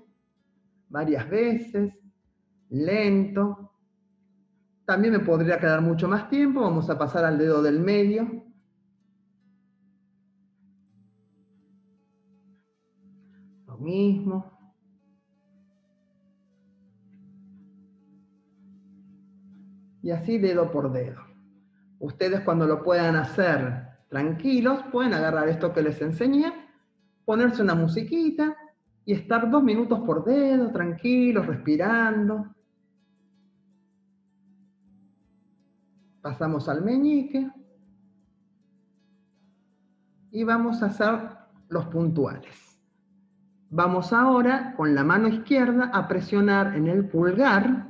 [0.89, 1.95] varias veces,
[2.71, 3.73] lento.
[4.85, 8.45] También me podría quedar mucho más tiempo, vamos a pasar al dedo del medio.
[13.67, 14.56] Lo mismo.
[20.07, 21.21] Y así dedo por dedo.
[21.99, 26.53] Ustedes cuando lo puedan hacer tranquilos, pueden agarrar esto que les enseñé,
[27.25, 28.57] ponerse una musiquita
[29.05, 32.55] y estar dos minutos por dedo, tranquilos, respirando.
[36.21, 37.51] Pasamos al meñique
[40.31, 41.19] y vamos a hacer
[41.69, 42.81] los puntuales.
[43.71, 47.86] Vamos ahora con la mano izquierda a presionar en el pulgar,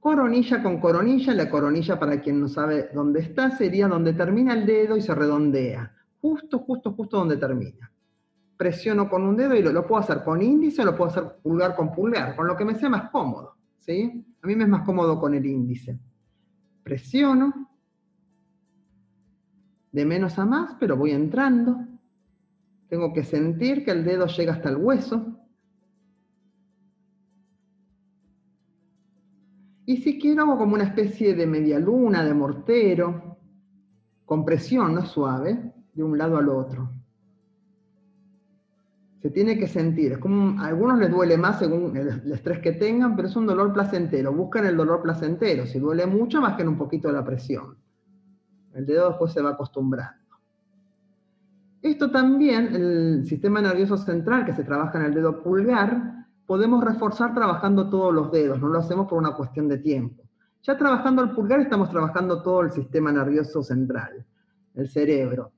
[0.00, 4.66] coronilla con coronilla, la coronilla para quien no sabe dónde está sería donde termina el
[4.66, 7.90] dedo y se redondea, justo, justo, justo donde termina
[8.58, 11.76] presiono con un dedo y lo, puedo hacer con índice o lo puedo hacer pulgar
[11.76, 13.54] con pulgar, con lo que me sea más cómodo.
[13.78, 14.26] ¿sí?
[14.42, 15.98] A mí me es más cómodo con el índice.
[16.82, 17.70] Presiono
[19.92, 21.78] de menos a más, pero voy entrando.
[22.88, 25.37] Tengo que sentir que el dedo llega hasta el hueso.
[29.88, 33.38] Y si quiero hago como una especie de media luna, de mortero,
[34.26, 36.90] con presión, no suave, de un lado al otro
[39.20, 40.12] se tiene que sentir.
[40.12, 43.46] Es como, a algunos les duele más según el, estrés que tengan, pero es un
[43.46, 44.32] dolor placentero.
[44.32, 45.66] Buscan el dolor placentero.
[45.66, 47.76] Si duele mucho, bajen un poquito la presión.
[48.74, 50.16] El dedo después se va acostumbrando.
[51.82, 56.17] Esto también, el sistema nervioso central que se trabaja en el dedo pulgar,
[56.48, 60.24] podemos reforzar trabajando todos los dedos, no lo hacemos por una cuestión de tiempo.
[60.62, 64.24] Ya trabajando el pulgar estamos trabajando todo el sistema nervioso central,
[64.74, 65.52] el cerebro.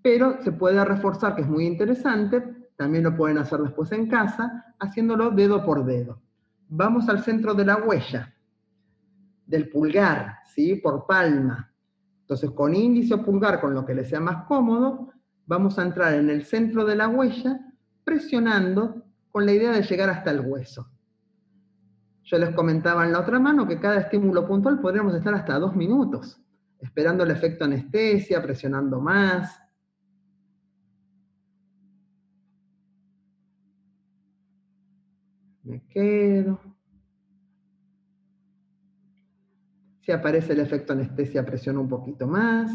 [0.00, 4.74] Pero se puede reforzar, que es muy interesante, también lo pueden hacer después en casa,
[4.78, 6.22] haciéndolo dedo por dedo.
[6.70, 8.34] Vamos al centro de la huella,
[9.44, 10.76] del pulgar, ¿sí?
[10.76, 11.70] Por palma.
[12.22, 15.12] Entonces, con índice o pulgar, con lo que les sea más cómodo,
[15.44, 17.60] vamos a entrar en el centro de la huella,
[18.04, 20.90] presionando con la idea de llegar hasta el hueso.
[22.24, 25.74] Yo les comentaba en la otra mano que cada estímulo puntual podríamos estar hasta dos
[25.74, 26.40] minutos,
[26.78, 29.60] esperando el efecto anestesia, presionando más,
[35.70, 36.58] Me quedo.
[40.00, 42.72] Si aparece el efecto anestesia, presiono un poquito más.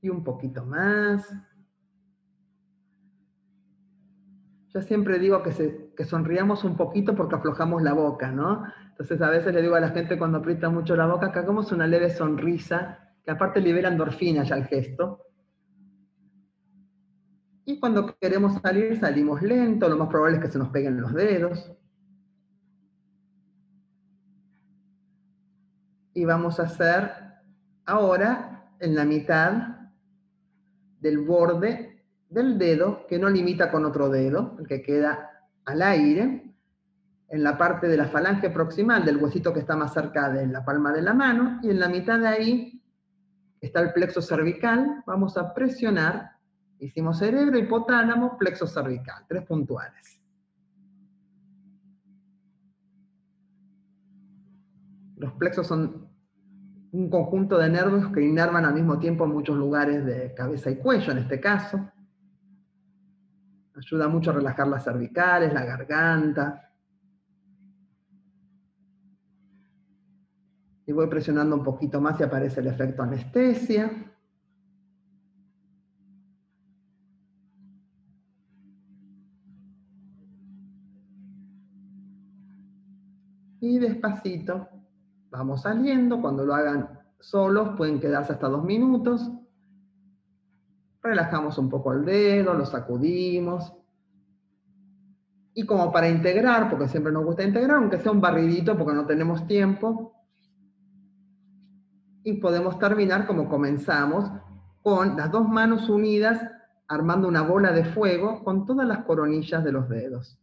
[0.00, 1.30] Y un poquito más.
[4.74, 8.64] Yo siempre digo que, sonriamos un poquito porque aflojamos la boca, ¿no?
[8.90, 11.72] Entonces a veces le digo a la gente cuando aprieta mucho la boca que hagamos
[11.72, 15.26] una leve sonrisa, que aparte libera endorfina ya el gesto
[17.64, 21.12] Y cuando queremos salir, salimos lento, lo más probable es que se nos peguen los
[21.12, 21.72] dedos.
[26.14, 27.10] Y vamos a hacer
[27.84, 29.76] ahora en la mitad
[31.00, 31.91] del borde
[32.32, 35.30] del dedo que no limita con otro dedo, el que queda
[35.64, 36.54] al aire,
[37.28, 40.64] en la parte de la falange proximal del huesito que está más cerca de la
[40.64, 42.82] palma de la mano, y en la mitad de ahí
[43.60, 46.32] está el plexo cervical, vamos a presionar
[46.82, 50.20] Hicimos cerebro, hipotálamo, plexo cervical, tres puntuales.
[55.14, 56.08] Los plexos son
[56.90, 60.78] un conjunto de nervios que inervan al mismo tiempo en muchos lugares de cabeza y
[60.78, 61.91] cuello, en este caso.
[63.84, 66.70] Ayuda mucho a relajar las cervicales, la garganta.
[70.86, 73.90] Y voy presionando un poquito más y aparece el efecto anestesia.
[83.62, 84.68] y despacito
[85.30, 86.20] vamos saliendo.
[86.20, 89.30] Cuando lo hagan solos pueden quedarse hasta dos minutos.
[91.02, 93.72] Relajamos un poco el dedo, lo sacudimos.
[95.54, 99.06] Y como para integrar, porque siempre nos gusta integrar, aunque sea un barridito porque no
[99.06, 100.14] tenemos tiempo.
[102.24, 104.30] Y podemos terminar como comenzamos,
[104.82, 106.40] con las dos manos unidas,
[106.88, 110.38] armando una bola de fuego con todas las coronillas de los dedos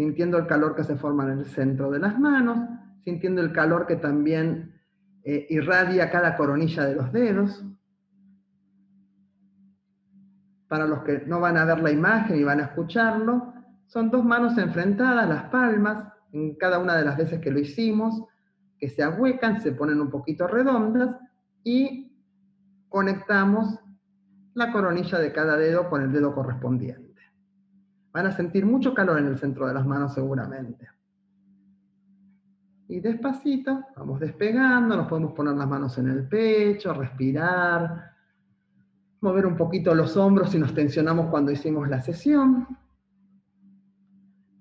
[0.00, 2.58] sintiendo el calor que se forma en el centro de las manos,
[3.04, 4.72] sintiendo el calor que también
[5.24, 7.62] eh, irradia cada coronilla de los dedos.
[10.70, 13.52] Para los que no van a ver la imagen y van a escucharlo,
[13.88, 18.22] son dos manos enfrentadas, las palmas, en cada una de las veces que lo hicimos,
[18.78, 21.16] que se ahuecan, se ponen un poquito redondas
[21.64, 22.16] y
[22.88, 23.80] conectamos
[24.54, 27.20] la coronilla de cada dedo con el dedo correspondiente.
[28.12, 30.86] Van a sentir mucho calor en el centro de las manos seguramente.
[32.86, 38.10] Y despacito, vamos despegando, nos podemos poner las manos en el pecho, respirar,
[39.20, 42.66] mover un poquito los hombros si nos tensionamos cuando hicimos la sesión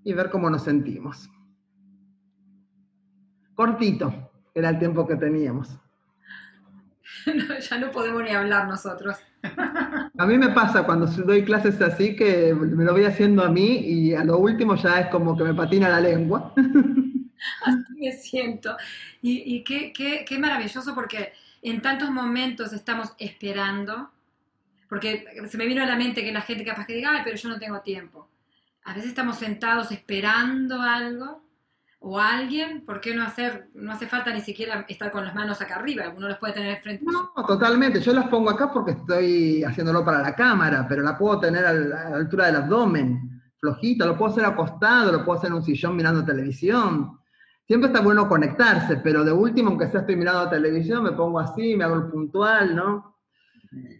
[0.03, 1.29] y ver cómo nos sentimos.
[3.55, 5.77] Cortito, era el tiempo que teníamos.
[7.69, 9.17] ya no podemos ni hablar nosotros.
[10.17, 13.77] A mí me pasa cuando doy clases así que me lo voy haciendo a mí
[13.77, 16.53] y a lo último ya es como que me patina la lengua.
[17.65, 18.75] Así me siento.
[19.21, 21.31] Y, qué, qué, maravilloso porque
[21.61, 24.11] en tantos momentos estamos esperando,
[24.89, 27.37] porque se me vino a la mente que la gente capaz que diga, ay, pero
[27.37, 28.27] yo no tengo tiempo.
[28.85, 31.43] A veces estamos sentados esperando algo
[31.99, 35.61] o alguien, ¿por qué no hacer, no hace falta ni siquiera estar con las manos
[35.61, 39.63] acá arriba, uno los puede tener frente No, totalmente, yo las pongo acá porque estoy
[39.63, 44.17] haciéndolo para la cámara, pero la puedo tener a la, altura del abdomen, flojito, lo
[44.17, 47.19] puedo hacer acostado, lo puedo hacer en un sillón mirando televisión.
[47.67, 51.75] Siempre está bueno conectarse, pero de último, aunque sea estoy mirando televisión, me pongo así,
[51.75, 53.18] me hago el puntual, ¿no?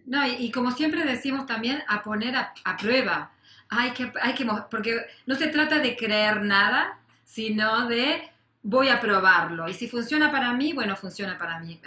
[0.05, 3.31] No, y, como siempre decimos también, a poner a, prueba.
[3.69, 4.97] Hay que, hay que, porque
[5.27, 8.21] no se trata de creer nada, sino de
[8.63, 9.69] voy a probarlo.
[9.69, 11.79] Y si funciona para mí, bueno, funciona para mí.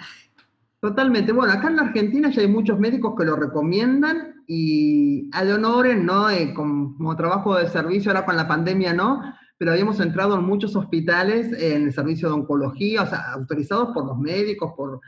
[0.80, 1.32] Totalmente.
[1.32, 5.54] Bueno, acá en la Argentina ya hay muchos médicos que lo recomiendan y a de
[5.54, 6.28] honores, ¿no?
[6.30, 9.22] Eh, como trabajo de servicio, ahora con la pandemia no,
[9.58, 14.06] pero habíamos entrado en muchos hospitales en el servicio de oncología, o sea, autorizados por
[14.06, 15.00] los médicos, por...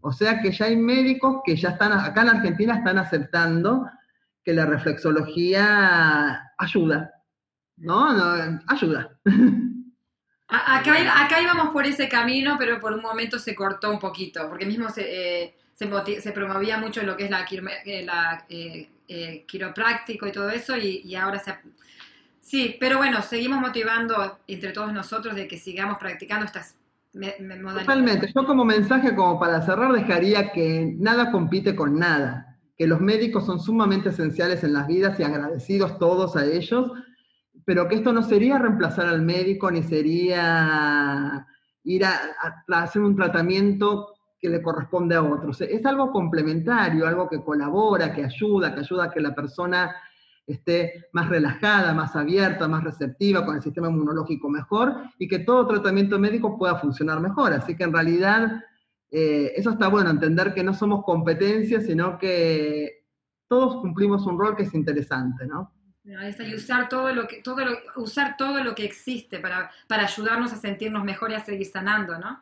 [0.00, 3.88] O sea que ya hay médicos que ya están, acá en Argentina están aceptando
[4.44, 7.12] que la reflexología ayuda,
[7.76, 8.08] ¿no?
[8.66, 9.18] ayuda.
[10.48, 14.88] Acá, íbamos por ese camino, pero por un momento se cortó un poquito, porque mismo
[14.88, 17.44] se, eh, promovía mucho lo que es la,
[17.84, 21.54] eh, la eh, quiropráctico y todo eso, y, ahora se...
[22.40, 26.77] Sí, pero bueno, seguimos motivando entre todos nosotros de que sigamos practicando estas
[27.80, 28.32] Totalmente.
[28.34, 33.44] Yo como mensaje, como para cerrar, dejaría que nada compite con nada, que los médicos
[33.44, 36.92] son sumamente esenciales en las vidas y agradecidos todos a ellos,
[37.64, 41.46] pero que esto no sería reemplazar al médico ni sería
[41.84, 42.20] ir a,
[42.68, 45.60] hacer un tratamiento que le corresponde a otros.
[45.60, 49.94] Es algo complementario, algo que colabora, que ayuda, que ayuda a que la persona
[50.48, 55.66] esté más relajada, más abierta, más receptiva, con el sistema inmunológico mejor y que todo
[55.66, 57.52] tratamiento médico pueda funcionar mejor.
[57.52, 58.64] Así que en realidad
[59.10, 63.04] eh, eso está bueno, entender que no somos competencias, sino que
[63.46, 65.72] todos cumplimos un rol que es interesante, ¿no?
[66.04, 70.50] y usar todo lo que, todo lo, usar todo lo que existe para, para ayudarnos
[70.54, 72.40] a sentirnos mejor y a seguir sanando, ¿no?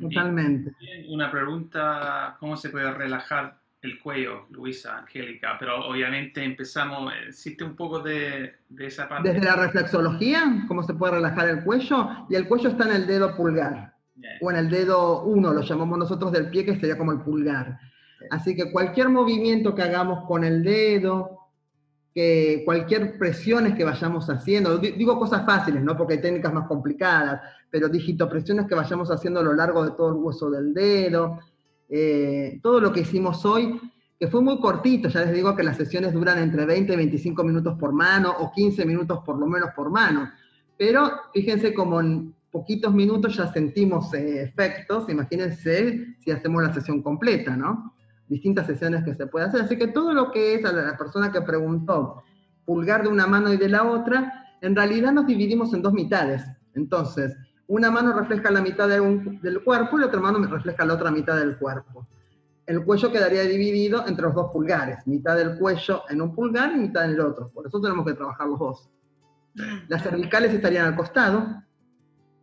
[0.00, 0.74] Totalmente.
[1.08, 7.74] Una pregunta, ¿cómo se puede relajar el cuello, Luisa, Angélica, pero obviamente empezamos, existe un
[7.74, 9.32] poco de, de, esa parte.
[9.32, 13.06] Desde la reflexología, cómo se puede relajar el cuello, y el cuello está en el
[13.08, 13.94] dedo pulgar,
[14.40, 17.80] o en el dedo 1, lo llamamos nosotros del pie, que sería como el pulgar.
[18.30, 21.40] Así que cualquier movimiento que hagamos con el dedo,
[22.14, 25.96] que cualquier presiones que vayamos haciendo, digo cosas fáciles, ¿no?
[25.96, 30.10] Porque hay técnicas más complicadas, pero digitopresiones que vayamos haciendo a lo largo de todo
[30.10, 31.40] el hueso del dedo,
[31.94, 33.78] eh, todo lo que hicimos hoy,
[34.18, 37.44] que fue muy cortito, ya les digo que las sesiones duran entre 20 y 25
[37.44, 40.30] minutos por mano o 15 minutos por lo menos por mano,
[40.78, 47.02] pero fíjense como en poquitos minutos ya sentimos eh, efectos, imagínense si hacemos la sesión
[47.02, 47.94] completa, ¿no?
[48.26, 51.30] Distintas sesiones que se puede hacer, así que todo lo que es a la persona
[51.30, 52.22] que preguntó,
[52.64, 56.42] pulgar de una mano y de la otra, en realidad nos dividimos en dos mitades,
[56.72, 57.36] entonces,
[57.68, 61.36] una mano refleja la mitad del cuerpo y la otra mano refleja la otra mitad
[61.36, 62.06] del cuerpo.
[62.66, 66.80] El cuello quedaría dividido entre los dos pulgares, mitad del cuello en un pulgar y
[66.80, 67.50] mitad en el otro.
[67.50, 68.90] Por eso tenemos que trabajar los dos.
[69.88, 71.62] Las cervicales estarían al costado,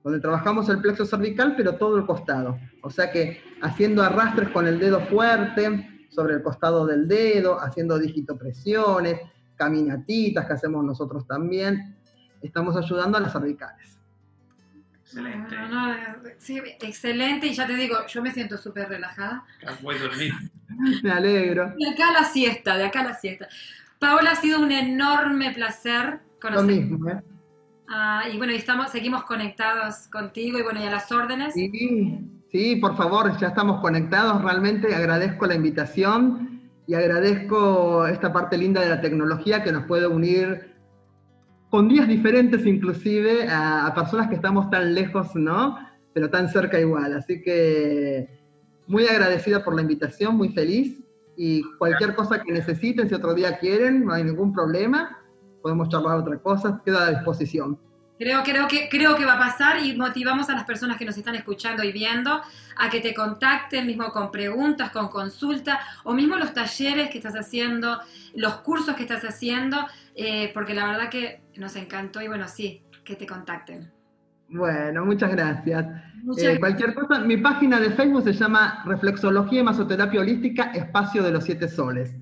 [0.03, 2.57] donde trabajamos el plexo cervical, pero todo el costado.
[2.83, 7.97] O sea que haciendo arrastres con el dedo fuerte sobre el costado del dedo, haciendo
[7.97, 9.21] digitopresiones,
[9.55, 11.97] caminatitas que hacemos nosotros también,
[12.41, 13.98] estamos ayudando a las cervicales.
[15.11, 15.55] Excelente.
[16.37, 19.43] sí, excelente, y ya te digo, yo me siento súper relajada.
[19.65, 20.33] A dormir.
[21.03, 21.73] me alegro.
[21.77, 23.47] De acá a la siesta, de acá a la siesta.
[23.97, 26.75] Paola, ha sido un enorme placer conocerte.
[26.75, 27.23] Lo mismo, ¿eh?
[27.89, 31.55] Ah, y bueno, estamos, seguimos conectados contigo y bueno, y a las órdenes.
[31.55, 32.19] Sí,
[32.51, 34.43] sí, por favor, ya estamos conectados.
[34.43, 40.05] Realmente agradezco la invitación y agradezco esta parte linda de la tecnología que nos puede
[40.05, 40.68] unir
[41.69, 45.77] con días diferentes inclusive a, personas que estamos tan lejos, ¿no?
[46.13, 47.13] Pero tan cerca igual.
[47.13, 48.27] Así que
[48.87, 50.97] muy agradecida por la invitación, muy feliz.
[51.37, 55.17] Y cualquier cosa que necesiten, si otro día quieren, no hay ningún problema.
[55.61, 57.79] Podemos charlar otra cosa, queda a disposición.
[58.19, 61.17] Creo, creo, que, creo que va a pasar y motivamos a las personas que nos
[61.17, 62.41] están escuchando y viendo
[62.75, 67.35] a que te contacten, mismo con preguntas, con consulta, o mismo los talleres que estás
[67.35, 67.97] haciendo,
[68.35, 72.83] los cursos que estás haciendo, eh, porque la verdad que nos encantó y bueno, sí,
[73.03, 73.91] que te contacten.
[74.49, 75.85] Bueno, muchas gracias.
[76.37, 81.31] Eh, cualquier cosa, mi página de Facebook se llama Reflexología y Masoterapia Holística Espacio de
[81.31, 82.15] los Siete Soles.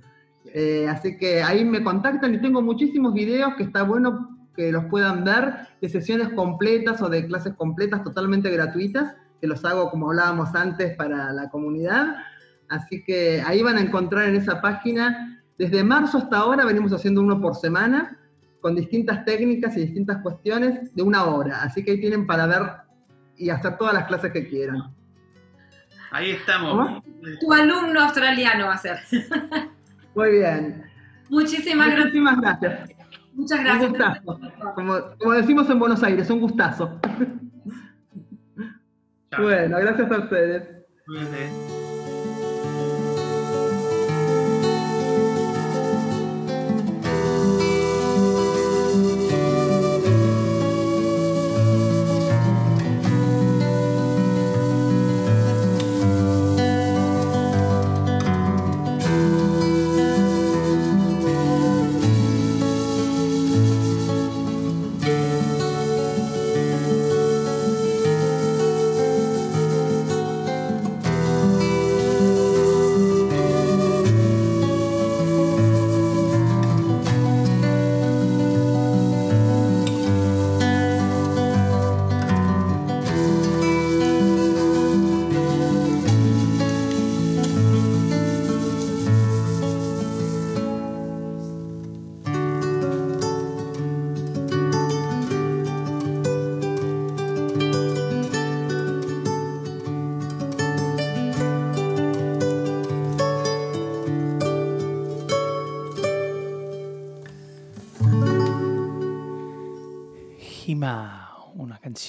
[0.53, 4.85] Eh, así que ahí me contactan y tengo muchísimos videos que está bueno que los
[4.85, 10.09] puedan ver de sesiones completas o de clases completas totalmente gratuitas, que los hago como
[10.09, 12.15] hablábamos antes para la comunidad.
[12.67, 17.22] Así que ahí van a encontrar en esa página, desde marzo hasta ahora venimos haciendo
[17.22, 18.18] uno por semana,
[18.62, 21.62] con distintas técnicas y distintas cuestiones de una hora.
[21.64, 22.62] Así que ahí tienen para ver
[23.38, 24.84] y hacer todas las clases que quieran.
[26.12, 27.03] Ahí estamos.
[27.39, 28.99] Tu alumno australiano va a ser.
[30.16, 30.84] Muy bien.
[31.30, 32.89] Muchísimas, Muchísimas gracias.
[33.34, 33.84] Muchas gracias.
[33.84, 34.39] Un gustazo.
[34.76, 36.99] Como, decimos en Buenos Aires, un gustazo.
[39.38, 41.86] Bueno, gracias a ustedes.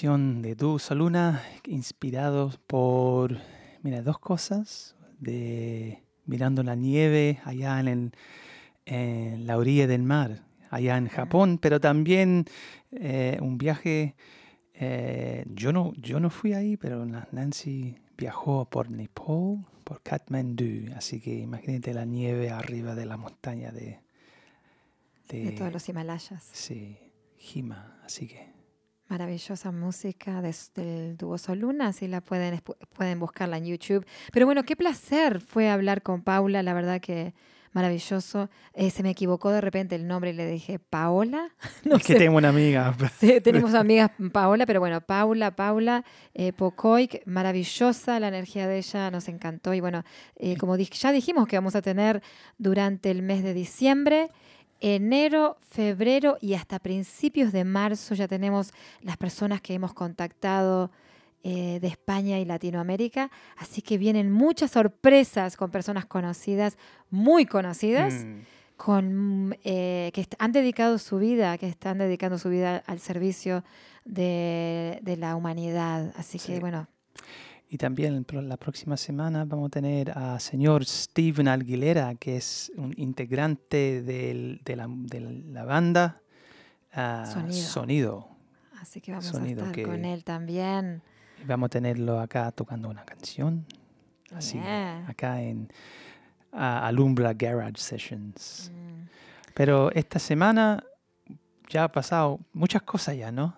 [0.01, 3.37] De Du Soluna, inspirados por,
[3.83, 8.13] mira, dos cosas, de mirando la nieve allá en,
[8.87, 12.45] la orilla del mar, allá en Japón, pero también
[12.93, 14.15] eh, un viaje,
[14.75, 21.21] eh, yo, no, yo no fui ahí, pero Nancy viajó por Nepal, por Kathmandu, así
[21.21, 24.01] que imagínate la nieve arriba de la montaña de...
[25.29, 26.49] De, de todos los Himalayas.
[26.53, 26.97] Sí,
[27.53, 28.48] Hima, así que
[29.09, 32.61] Maravillosa música de- del dúo Soluna, si la pueden,
[32.93, 34.05] pueden buscarla en YouTube.
[34.33, 37.33] Pero bueno, qué placer fue hablar con Paula, la verdad que
[37.73, 38.51] maravilloso.
[38.75, 41.49] Eh, se me equivocó de repente el nombre y le dije Paola.
[41.85, 42.95] No es que tengo una amiga.
[43.19, 46.05] Sí, tenemos amigas Paola, pero bueno, Paula, Paula
[46.35, 49.73] eh, Pocoy, maravillosa la energía de ella, nos encantó.
[49.75, 50.03] Y bueno,
[50.37, 52.23] eh, como ya dijimos que vamos a tener
[52.59, 54.31] durante el mes de diciembre,
[54.81, 58.73] enero, febrero y hasta principios de marzo ya tenemos
[59.03, 60.91] las personas que hemos contactado
[61.45, 63.31] eh, de España y Latinoamérica.
[63.57, 66.77] Así que vienen muchas sorpresas con personas conocidas,
[67.11, 68.41] muy conocidas Mm.
[68.77, 73.65] con, eh, que han dedicado su vida, que están dedicando su vida al servicio
[74.05, 76.13] de, de la humanidad.
[76.17, 76.87] Así que bueno,
[77.71, 82.95] Y también la próxima semana vamos a tener a señor Steven Aguilera, que es un
[82.97, 86.21] integrante del- de, la, de la banda
[86.95, 87.67] ah, Sonido.
[87.69, 88.29] Sonido.
[88.81, 91.03] así que vamos Sonido a estar que- con él también.
[91.43, 93.67] Y vamos a tenerlo acá tocando una canción.
[94.35, 95.05] Así, Yeah.
[95.09, 95.71] acá en
[96.53, 98.73] Alumbra Garage Sessions.
[98.75, 99.09] Mm.
[99.55, 100.83] Pero esta semana
[101.69, 103.55] ya ha pasado muchas cosas ya, ¿no?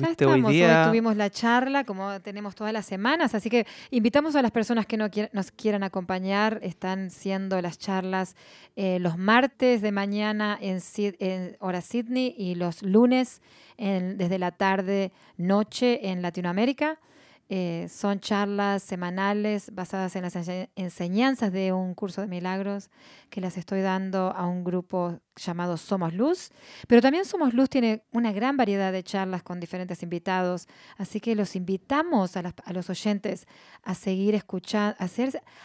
[0.00, 0.84] Ya estamos, hoy día...
[0.88, 4.96] tuvimos la charla, como tenemos todas las semanas, así que invitamos a las personas que
[4.96, 6.58] no quier- nos quieran acompañar.
[6.62, 8.34] Están siendo las charlas
[8.76, 13.42] eh, los martes de mañana en, Sid- en hora Sydney y los lunes
[13.76, 16.98] en- desde la tarde, noche en Latinoamérica.
[17.50, 22.88] Eh, son charlas semanales basadas en las ense- enseñanzas de un curso de milagros
[23.28, 26.50] que las estoy dando a un grupo llamado Somos Luz.
[26.88, 31.34] Pero también Somos Luz tiene una gran variedad de charlas con diferentes invitados, así que
[31.34, 33.46] los invitamos a, las- a los oyentes
[33.82, 35.04] a seguir escuchando, a,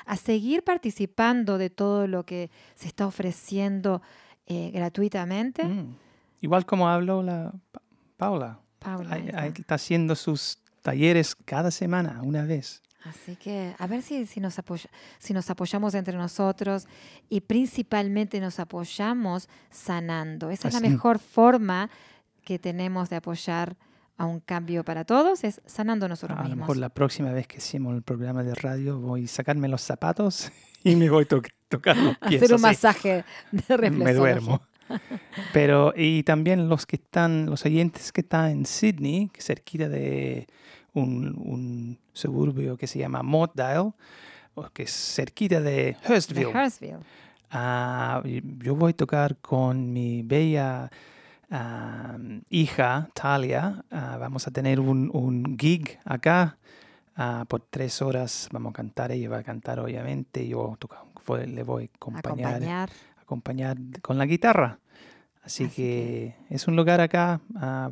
[0.06, 4.01] a seguir participando de todo lo que se está ofreciendo
[4.47, 5.64] eh, gratuitamente.
[5.64, 5.95] Mm.
[6.41, 7.81] Igual como habló la Pa-
[8.18, 8.60] Paula.
[8.80, 12.81] Paula, Ahí- ahí está haciendo sus talleres cada semana, una vez.
[13.06, 14.89] Así que a ver si, si, nos apoya-
[15.19, 16.85] si nos apoyamos entre nosotros
[17.30, 20.49] y principalmente nos apoyamos sanando.
[20.49, 21.89] Esa es la mejor forma
[22.43, 23.77] que tenemos de apoyar
[24.18, 26.60] a un cambio para todos, es sanando nosotros A lo mismos.
[26.68, 30.51] mejor la próxima vez que hacemos el programa de radio voy a sacarme los zapatos
[30.84, 32.41] y me voy a to- tocar los pies.
[32.43, 32.61] Hacer un así.
[32.64, 33.23] masaje
[33.53, 34.14] de me reflexología.
[34.14, 34.61] duermo.
[35.53, 40.48] Pero, y también los que están, los oyentes que están en Sydney, que cerquita de
[40.94, 43.91] un, un suburbio que se llama Mottdale,
[44.56, 46.45] o que es cerquita de De Hurstville.
[46.48, 46.98] Hurstville.
[47.52, 50.90] Ah, yo voy a tocar con mi bella
[52.49, 53.84] hija, Talia.
[53.91, 56.57] Ah, vamos a tener un, un gig acá.
[57.16, 59.11] Ah, por tres horas vamos a cantar.
[59.11, 60.48] Ella va a cantar, obviamente.
[60.48, 60.78] Yo
[61.24, 62.90] fue- le voy a acompañar, Acompañar.
[63.30, 64.80] Acompañar con la guitarra.
[65.43, 67.41] Así, Así que, es un lugar acá.
[67.56, 67.91] ah,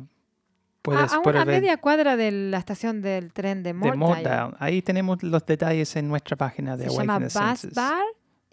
[0.82, 3.72] puedes, a una puedes ver media cuadra de la estación del tren de.
[3.72, 4.54] Mottdale.
[4.58, 7.74] Ahí tenemos los detalles en nuestra página de Se llama Awaken the Bus.
[7.74, 8.02] Bar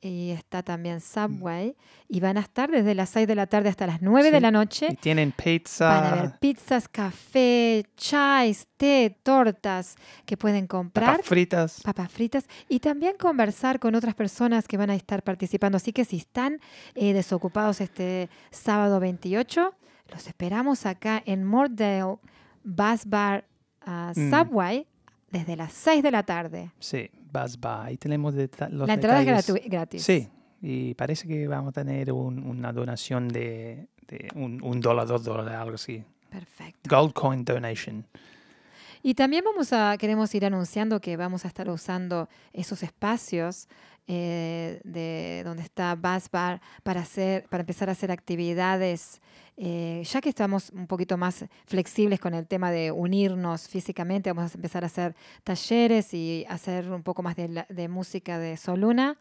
[0.07, 1.75] y está también Subway.
[2.07, 4.49] Y van a estar desde las 6 de la tarde hasta las 9 de la
[4.49, 4.97] Y noche.
[5.01, 5.87] tienen pizza.
[5.89, 9.95] Van a haber pizzas, café, chais, té, tortas
[10.25, 11.11] que pueden comprar.
[11.17, 11.81] papas fritas.
[11.81, 15.77] papas fritas y también conversar con otras personas que van a estar participando.
[15.77, 16.59] Así que si están
[16.93, 19.73] eh, desocupados este sábado 28,
[20.11, 22.17] los esperamos acá en Mordale
[22.63, 23.45] Bus Bar
[23.87, 24.31] Mm.
[24.31, 24.87] Subway
[25.29, 26.71] desde las 6 de la tarde.
[26.79, 27.07] Sí,
[27.43, 27.57] Buzz.
[27.85, 29.49] Ahí tenemos los la entrada detalles.
[29.49, 30.03] es gratis.
[30.03, 30.27] Sí,
[30.61, 35.23] y parece que vamos a tener un- una donación de, de un, un dólar, dos
[35.23, 36.03] dólares, algo así.
[36.29, 36.89] Perfecto.
[36.95, 38.05] Gold coin donation.
[39.07, 43.67] Y también vamos a, queremos ir anunciando que vamos a estar usando esos espacios
[44.07, 49.21] eh, de donde está Buzz Bar para hacer, para empezar a hacer actividades,
[49.57, 54.55] eh, ya que estamos un poquito más flexibles con el tema de unirnos físicamente, vamos
[54.55, 59.19] a empezar a hacer talleres y hacer un poco más de, de música de Soluna,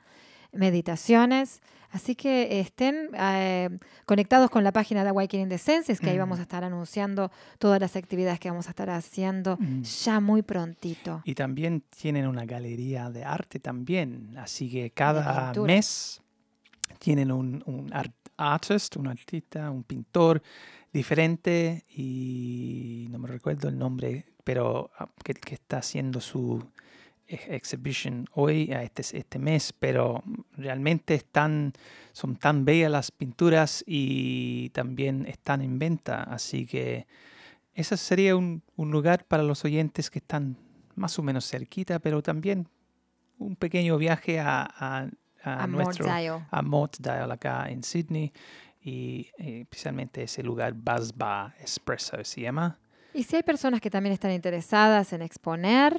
[0.54, 1.60] meditaciones.
[1.90, 3.68] Así que estén eh,
[4.04, 7.80] conectados con la página de Awakening the Senses, que ahí vamos a estar anunciando todas
[7.80, 9.82] las actividades que vamos a estar haciendo Mm.
[9.82, 11.22] ya muy prontito.
[11.24, 14.36] Y también tienen una galería de arte también.
[14.38, 16.20] Así que cada mes
[16.98, 20.42] tienen un, un art- artist, un artista, un pintor
[20.92, 26.64] diferente y no me recuerdo el nombre, pero ah, que, que está haciendo su
[27.26, 30.22] exhibition hoy, a este, este mes, pero
[30.56, 31.72] realmente están,
[32.12, 37.06] son tan bellas las pinturas y también están en venta, así que
[37.74, 40.56] ese sería un, un lugar para los oyentes que están
[40.94, 42.68] más o menos cerquita, pero también
[43.38, 45.08] un pequeño viaje a, a,
[45.42, 46.46] a A nuestro Mortdale.
[46.50, 48.32] a Mottdale acá en Sydney
[48.80, 52.78] y eh, especialmente ese lugar Bar Espresso se llama
[53.12, 55.98] Y si hay personas que también están interesadas en exponer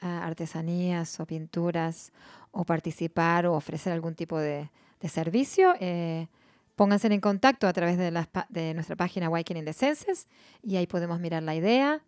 [0.00, 2.12] artesanías o pinturas
[2.52, 4.70] o participar o ofrecer algún tipo de,
[5.00, 6.26] de servicio, eh,
[6.76, 10.26] pónganse en contacto a través de, pa- de nuestra página Awakening the Senses
[10.62, 12.00] y ahí podemos mirar la idea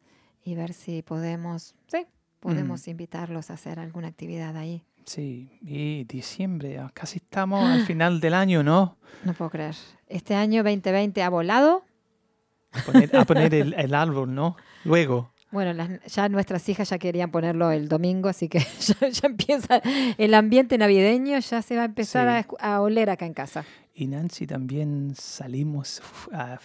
[0.45, 2.07] y ver si podemos, sí,
[2.41, 4.83] podemos invitarlos a hacer alguna actividad ahí.
[5.05, 8.97] Sí, y diciembre, ah, casi estamos al final del año, ¿no?
[9.25, 9.75] No puedo creer.
[10.09, 11.85] Este año 2020 ha volado.
[12.73, 14.57] A poner, a poner el, el árbol, ¿no?
[14.85, 15.32] Luego.
[15.53, 18.59] Bueno, las- ya nuestras hijas ya querían ponerlo el domingo, así que
[19.01, 19.81] ya, ya empieza
[20.19, 22.57] el ambiente navideño, ya se va a empezar Sí.
[22.59, 23.65] a a, oler acá en casa.
[23.95, 26.01] Y Nancy también salimos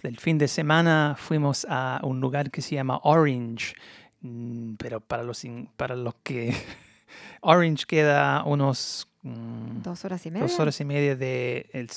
[0.01, 3.75] del fin de semana, fuimos a un lugar que se llama Orange,
[4.21, 5.45] Mm, pero para los,
[5.75, 6.51] para los que...
[7.41, 9.07] Orange queda unos...
[9.21, 10.41] mm, Dos horas y media.
[10.47, 11.87] dos horas y media de el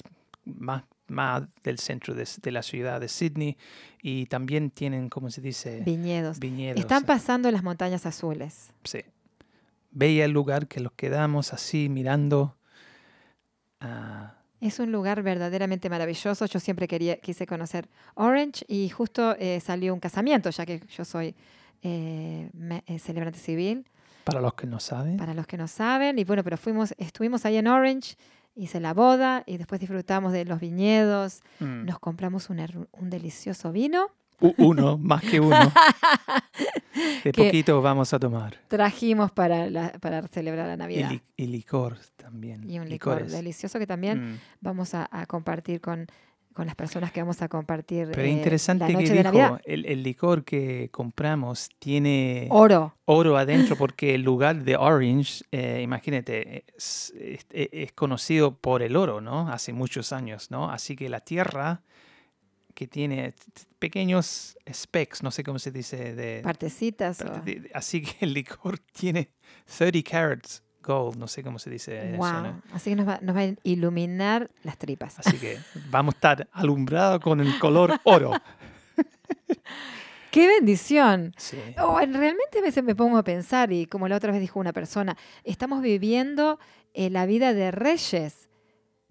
[0.44, 3.56] más, más del centro de, de la ciudad de Sydney
[4.02, 5.80] y también tienen, ¿cómo se dice?
[5.84, 6.38] Viñedos.
[6.38, 6.80] Viñedos.
[6.80, 8.70] Están pasando las montañas azules.
[8.84, 9.00] Sí.
[9.90, 12.56] Veía el lugar que los quedamos así mirando.
[13.80, 16.46] ah, Es un lugar verdaderamente maravilloso.
[16.46, 21.04] Yo siempre quería, quise conocer Orange y justo eh, salió un casamiento, ya que yo
[21.04, 21.34] soy
[21.82, 23.86] eh, me- eh, celebrante civil,
[24.24, 25.16] para los que no saben.
[25.16, 26.18] para los que no saben.
[26.18, 28.16] Y bueno, pero fuimos, estuvimos ahí en Orange,
[28.54, 31.40] hice la boda y después disfrutamos de los viñedos.
[31.60, 31.84] Mm.
[31.86, 34.08] Nos compramos un, un delicioso vino.
[34.40, 35.54] U- Uno, más que uno.
[37.24, 38.56] De Que- poquito vamos a tomar.
[38.68, 41.10] Trajimos para, la- para celebrar la Y, Navidad.
[41.10, 42.68] li- y licor también.
[42.68, 43.32] Y un licor licores.
[43.32, 44.38] delicioso que también Mm.
[44.60, 46.06] vamos a, a compartir con,
[46.52, 49.24] con las personas que vamos a compartir Pero eh, interesante la que noche de dijo,
[49.24, 49.60] Navidad.
[49.64, 52.96] el, el licor que compramos tiene Oro.
[53.04, 58.96] oro adentro porque el lugar de Orange, eh, imagínate, es, es- es conocido por el
[58.96, 59.48] oro, ¿no?
[59.48, 60.70] Hace muchos años, ¿no?
[60.70, 61.82] Así que la tierra
[62.74, 63.34] que tiene
[63.78, 67.20] pequeños specks, no sé cómo se dice, de, Partecitas.
[67.20, 69.30] o- de- de- así que el licor tiene
[69.78, 72.52] 30 carats gold, no sé cómo se dice en eso, ¿no?
[72.52, 72.62] Wow.
[72.72, 75.18] Así que nos va, nos va a iluminar las tripas.
[75.18, 75.58] Así que
[75.90, 78.32] vamos a estar alumbrados con el color oro.
[80.30, 81.34] ¡Qué bendición!
[81.36, 81.58] Sí.
[81.82, 84.72] Oh, realmente a veces me pongo a pensar, y como la otra vez dijo una
[84.72, 86.60] persona, estamos viviendo
[86.94, 88.46] eh, la vida de reyes.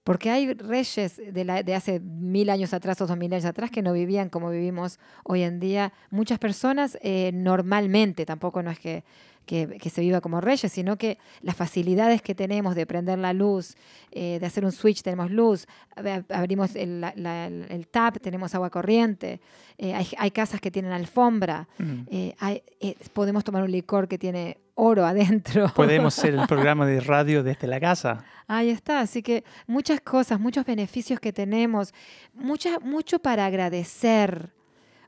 [0.06, 3.70] Porque hay reyes de, la- de hace mil años atrás o dos mil años atrás
[3.70, 5.92] que no vivían como vivimos hoy en día.
[6.10, 9.04] Muchas personas eh, normalmente, tampoco no es que,
[9.50, 13.34] que- que se viva como reyes, sino que las facilidades que tenemos de prender la
[13.34, 13.76] luz,
[14.12, 15.66] eh, de hacer un switch, tenemos luz,
[15.96, 19.40] ab- abrimos el, la- la- el tap, tenemos agua corriente,
[19.80, 22.02] eh, hay, hay casas que tienen alfombra, Mm.
[22.12, 25.68] eh, hay- eh, podemos tomar un licor que tiene oro adentro.
[25.76, 28.24] Podemos hacer el programa de radio desde la casa.
[28.48, 31.92] Ahí está, así que muchas cosas, muchos beneficios que tenemos,
[32.36, 34.52] mucha, mucho para agradecer,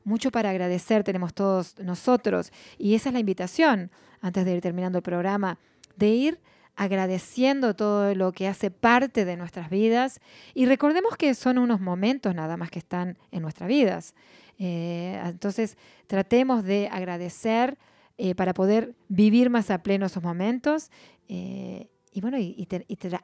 [0.04, 2.50] mucho para agradecer tenemos todos nosotros.
[2.76, 3.90] Y esa es la invitación,
[4.22, 5.58] antes de ir terminando el programa,
[5.96, 6.40] de ir
[6.74, 10.20] agradeciendo todo lo que hace parte de nuestras vidas
[10.54, 14.14] y recordemos que son unos momentos nada más que están en nuestras vidas.
[14.58, 15.76] Eh, entonces,
[16.06, 17.76] tratemos de agradecer
[18.16, 20.90] eh, para poder vivir más a pleno esos momentos
[21.28, 22.68] eh, y bueno, y,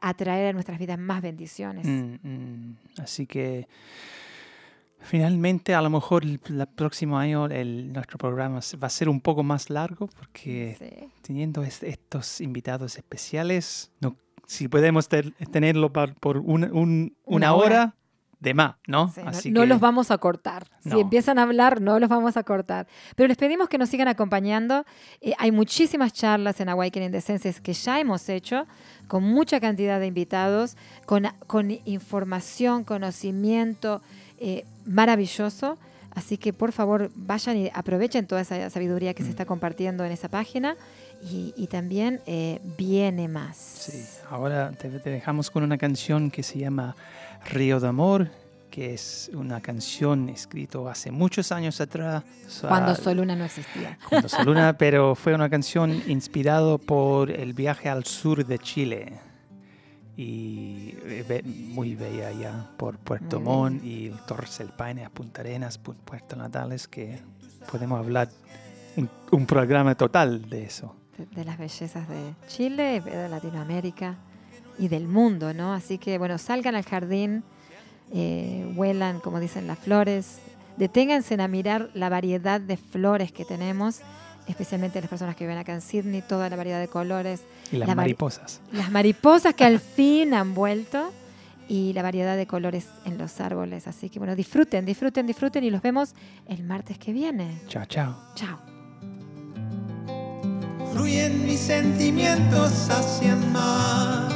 [0.00, 1.86] atraer a nuestras vidas más bendiciones.
[1.86, 2.76] Mm, mm.
[2.98, 3.68] Así que
[5.00, 9.20] finalmente a lo mejor el, el próximo año el, nuestro programa va a ser un
[9.20, 11.08] poco más largo porque Sí.
[11.22, 14.16] teniendo es- estos invitados especiales, no,
[14.46, 17.64] si podemos ter- tenerlo par- por una, un- Una una hora.
[17.66, 17.94] hora,
[18.40, 19.08] de más, ¿no?
[19.12, 20.68] Sí, no- Así no, que- los vamos a cortar.
[20.84, 21.00] Si No.
[21.00, 22.86] empiezan a hablar, no los vamos a cortar.
[23.16, 24.84] Pero les pedimos que nos sigan acompañando.
[25.20, 28.66] Eh, hay muchísimas charlas en Awakening the Senses que ya hemos hecho,
[29.08, 34.02] con mucha cantidad de invitados, con, con información, conocimiento
[34.40, 35.78] eh, maravilloso.
[36.14, 39.30] Así que por favor vayan y aprovechen toda esa sabiduría que se Mm.
[39.32, 40.76] está compartiendo en esa página.
[41.22, 43.56] Y, y también eh, viene más.
[43.56, 46.96] Sí, ahora te, te dejamos con una canción que se llama
[47.50, 48.30] Río de Amor,
[48.70, 52.22] que es una canción escrita hace muchos años atrás.
[52.60, 53.98] Cuando Soluna no existía.
[54.08, 59.12] cuando Soluna, pero fue una canción inspirada por el viaje al sur de Chile.
[60.22, 65.80] Y eh, muy bella allá por Puerto Muy Montt y Torres del Paine, Punta Arenas,
[65.80, 67.20] Pu- Puerto Natales, que
[67.70, 68.28] podemos hablar
[68.96, 70.96] un, un programa total de eso.
[71.16, 74.16] de, de las bellezas de Chile, de Latinoamérica
[74.76, 75.72] y del mundo, ¿no?
[75.72, 77.44] Así que, bueno, salgan al jardín,
[78.12, 80.40] eh, huelan, como dicen, las flores,
[80.78, 84.00] deténganse a mirar la variedad de flores que tenemos,
[84.48, 87.88] especialmente las personas que viven acá en Sydney, toda la variedad de colores, Y las
[87.88, 88.60] La mari- mariposas.
[88.72, 91.12] las mariposas que al fin han vuelto
[91.68, 93.86] y la variedad de colores en los árboles.
[93.86, 96.14] Así que bueno, disfruten, disfruten, disfruten y los vemos
[96.46, 97.60] el martes que viene.
[97.68, 98.16] Chao, chao.
[98.34, 98.58] Chao.
[100.94, 104.28] Fluyen mis sentimientos hacia el mar,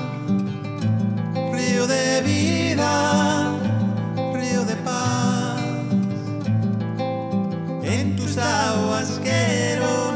[1.52, 3.58] río de vida
[7.92, 10.11] en tus aguas quiero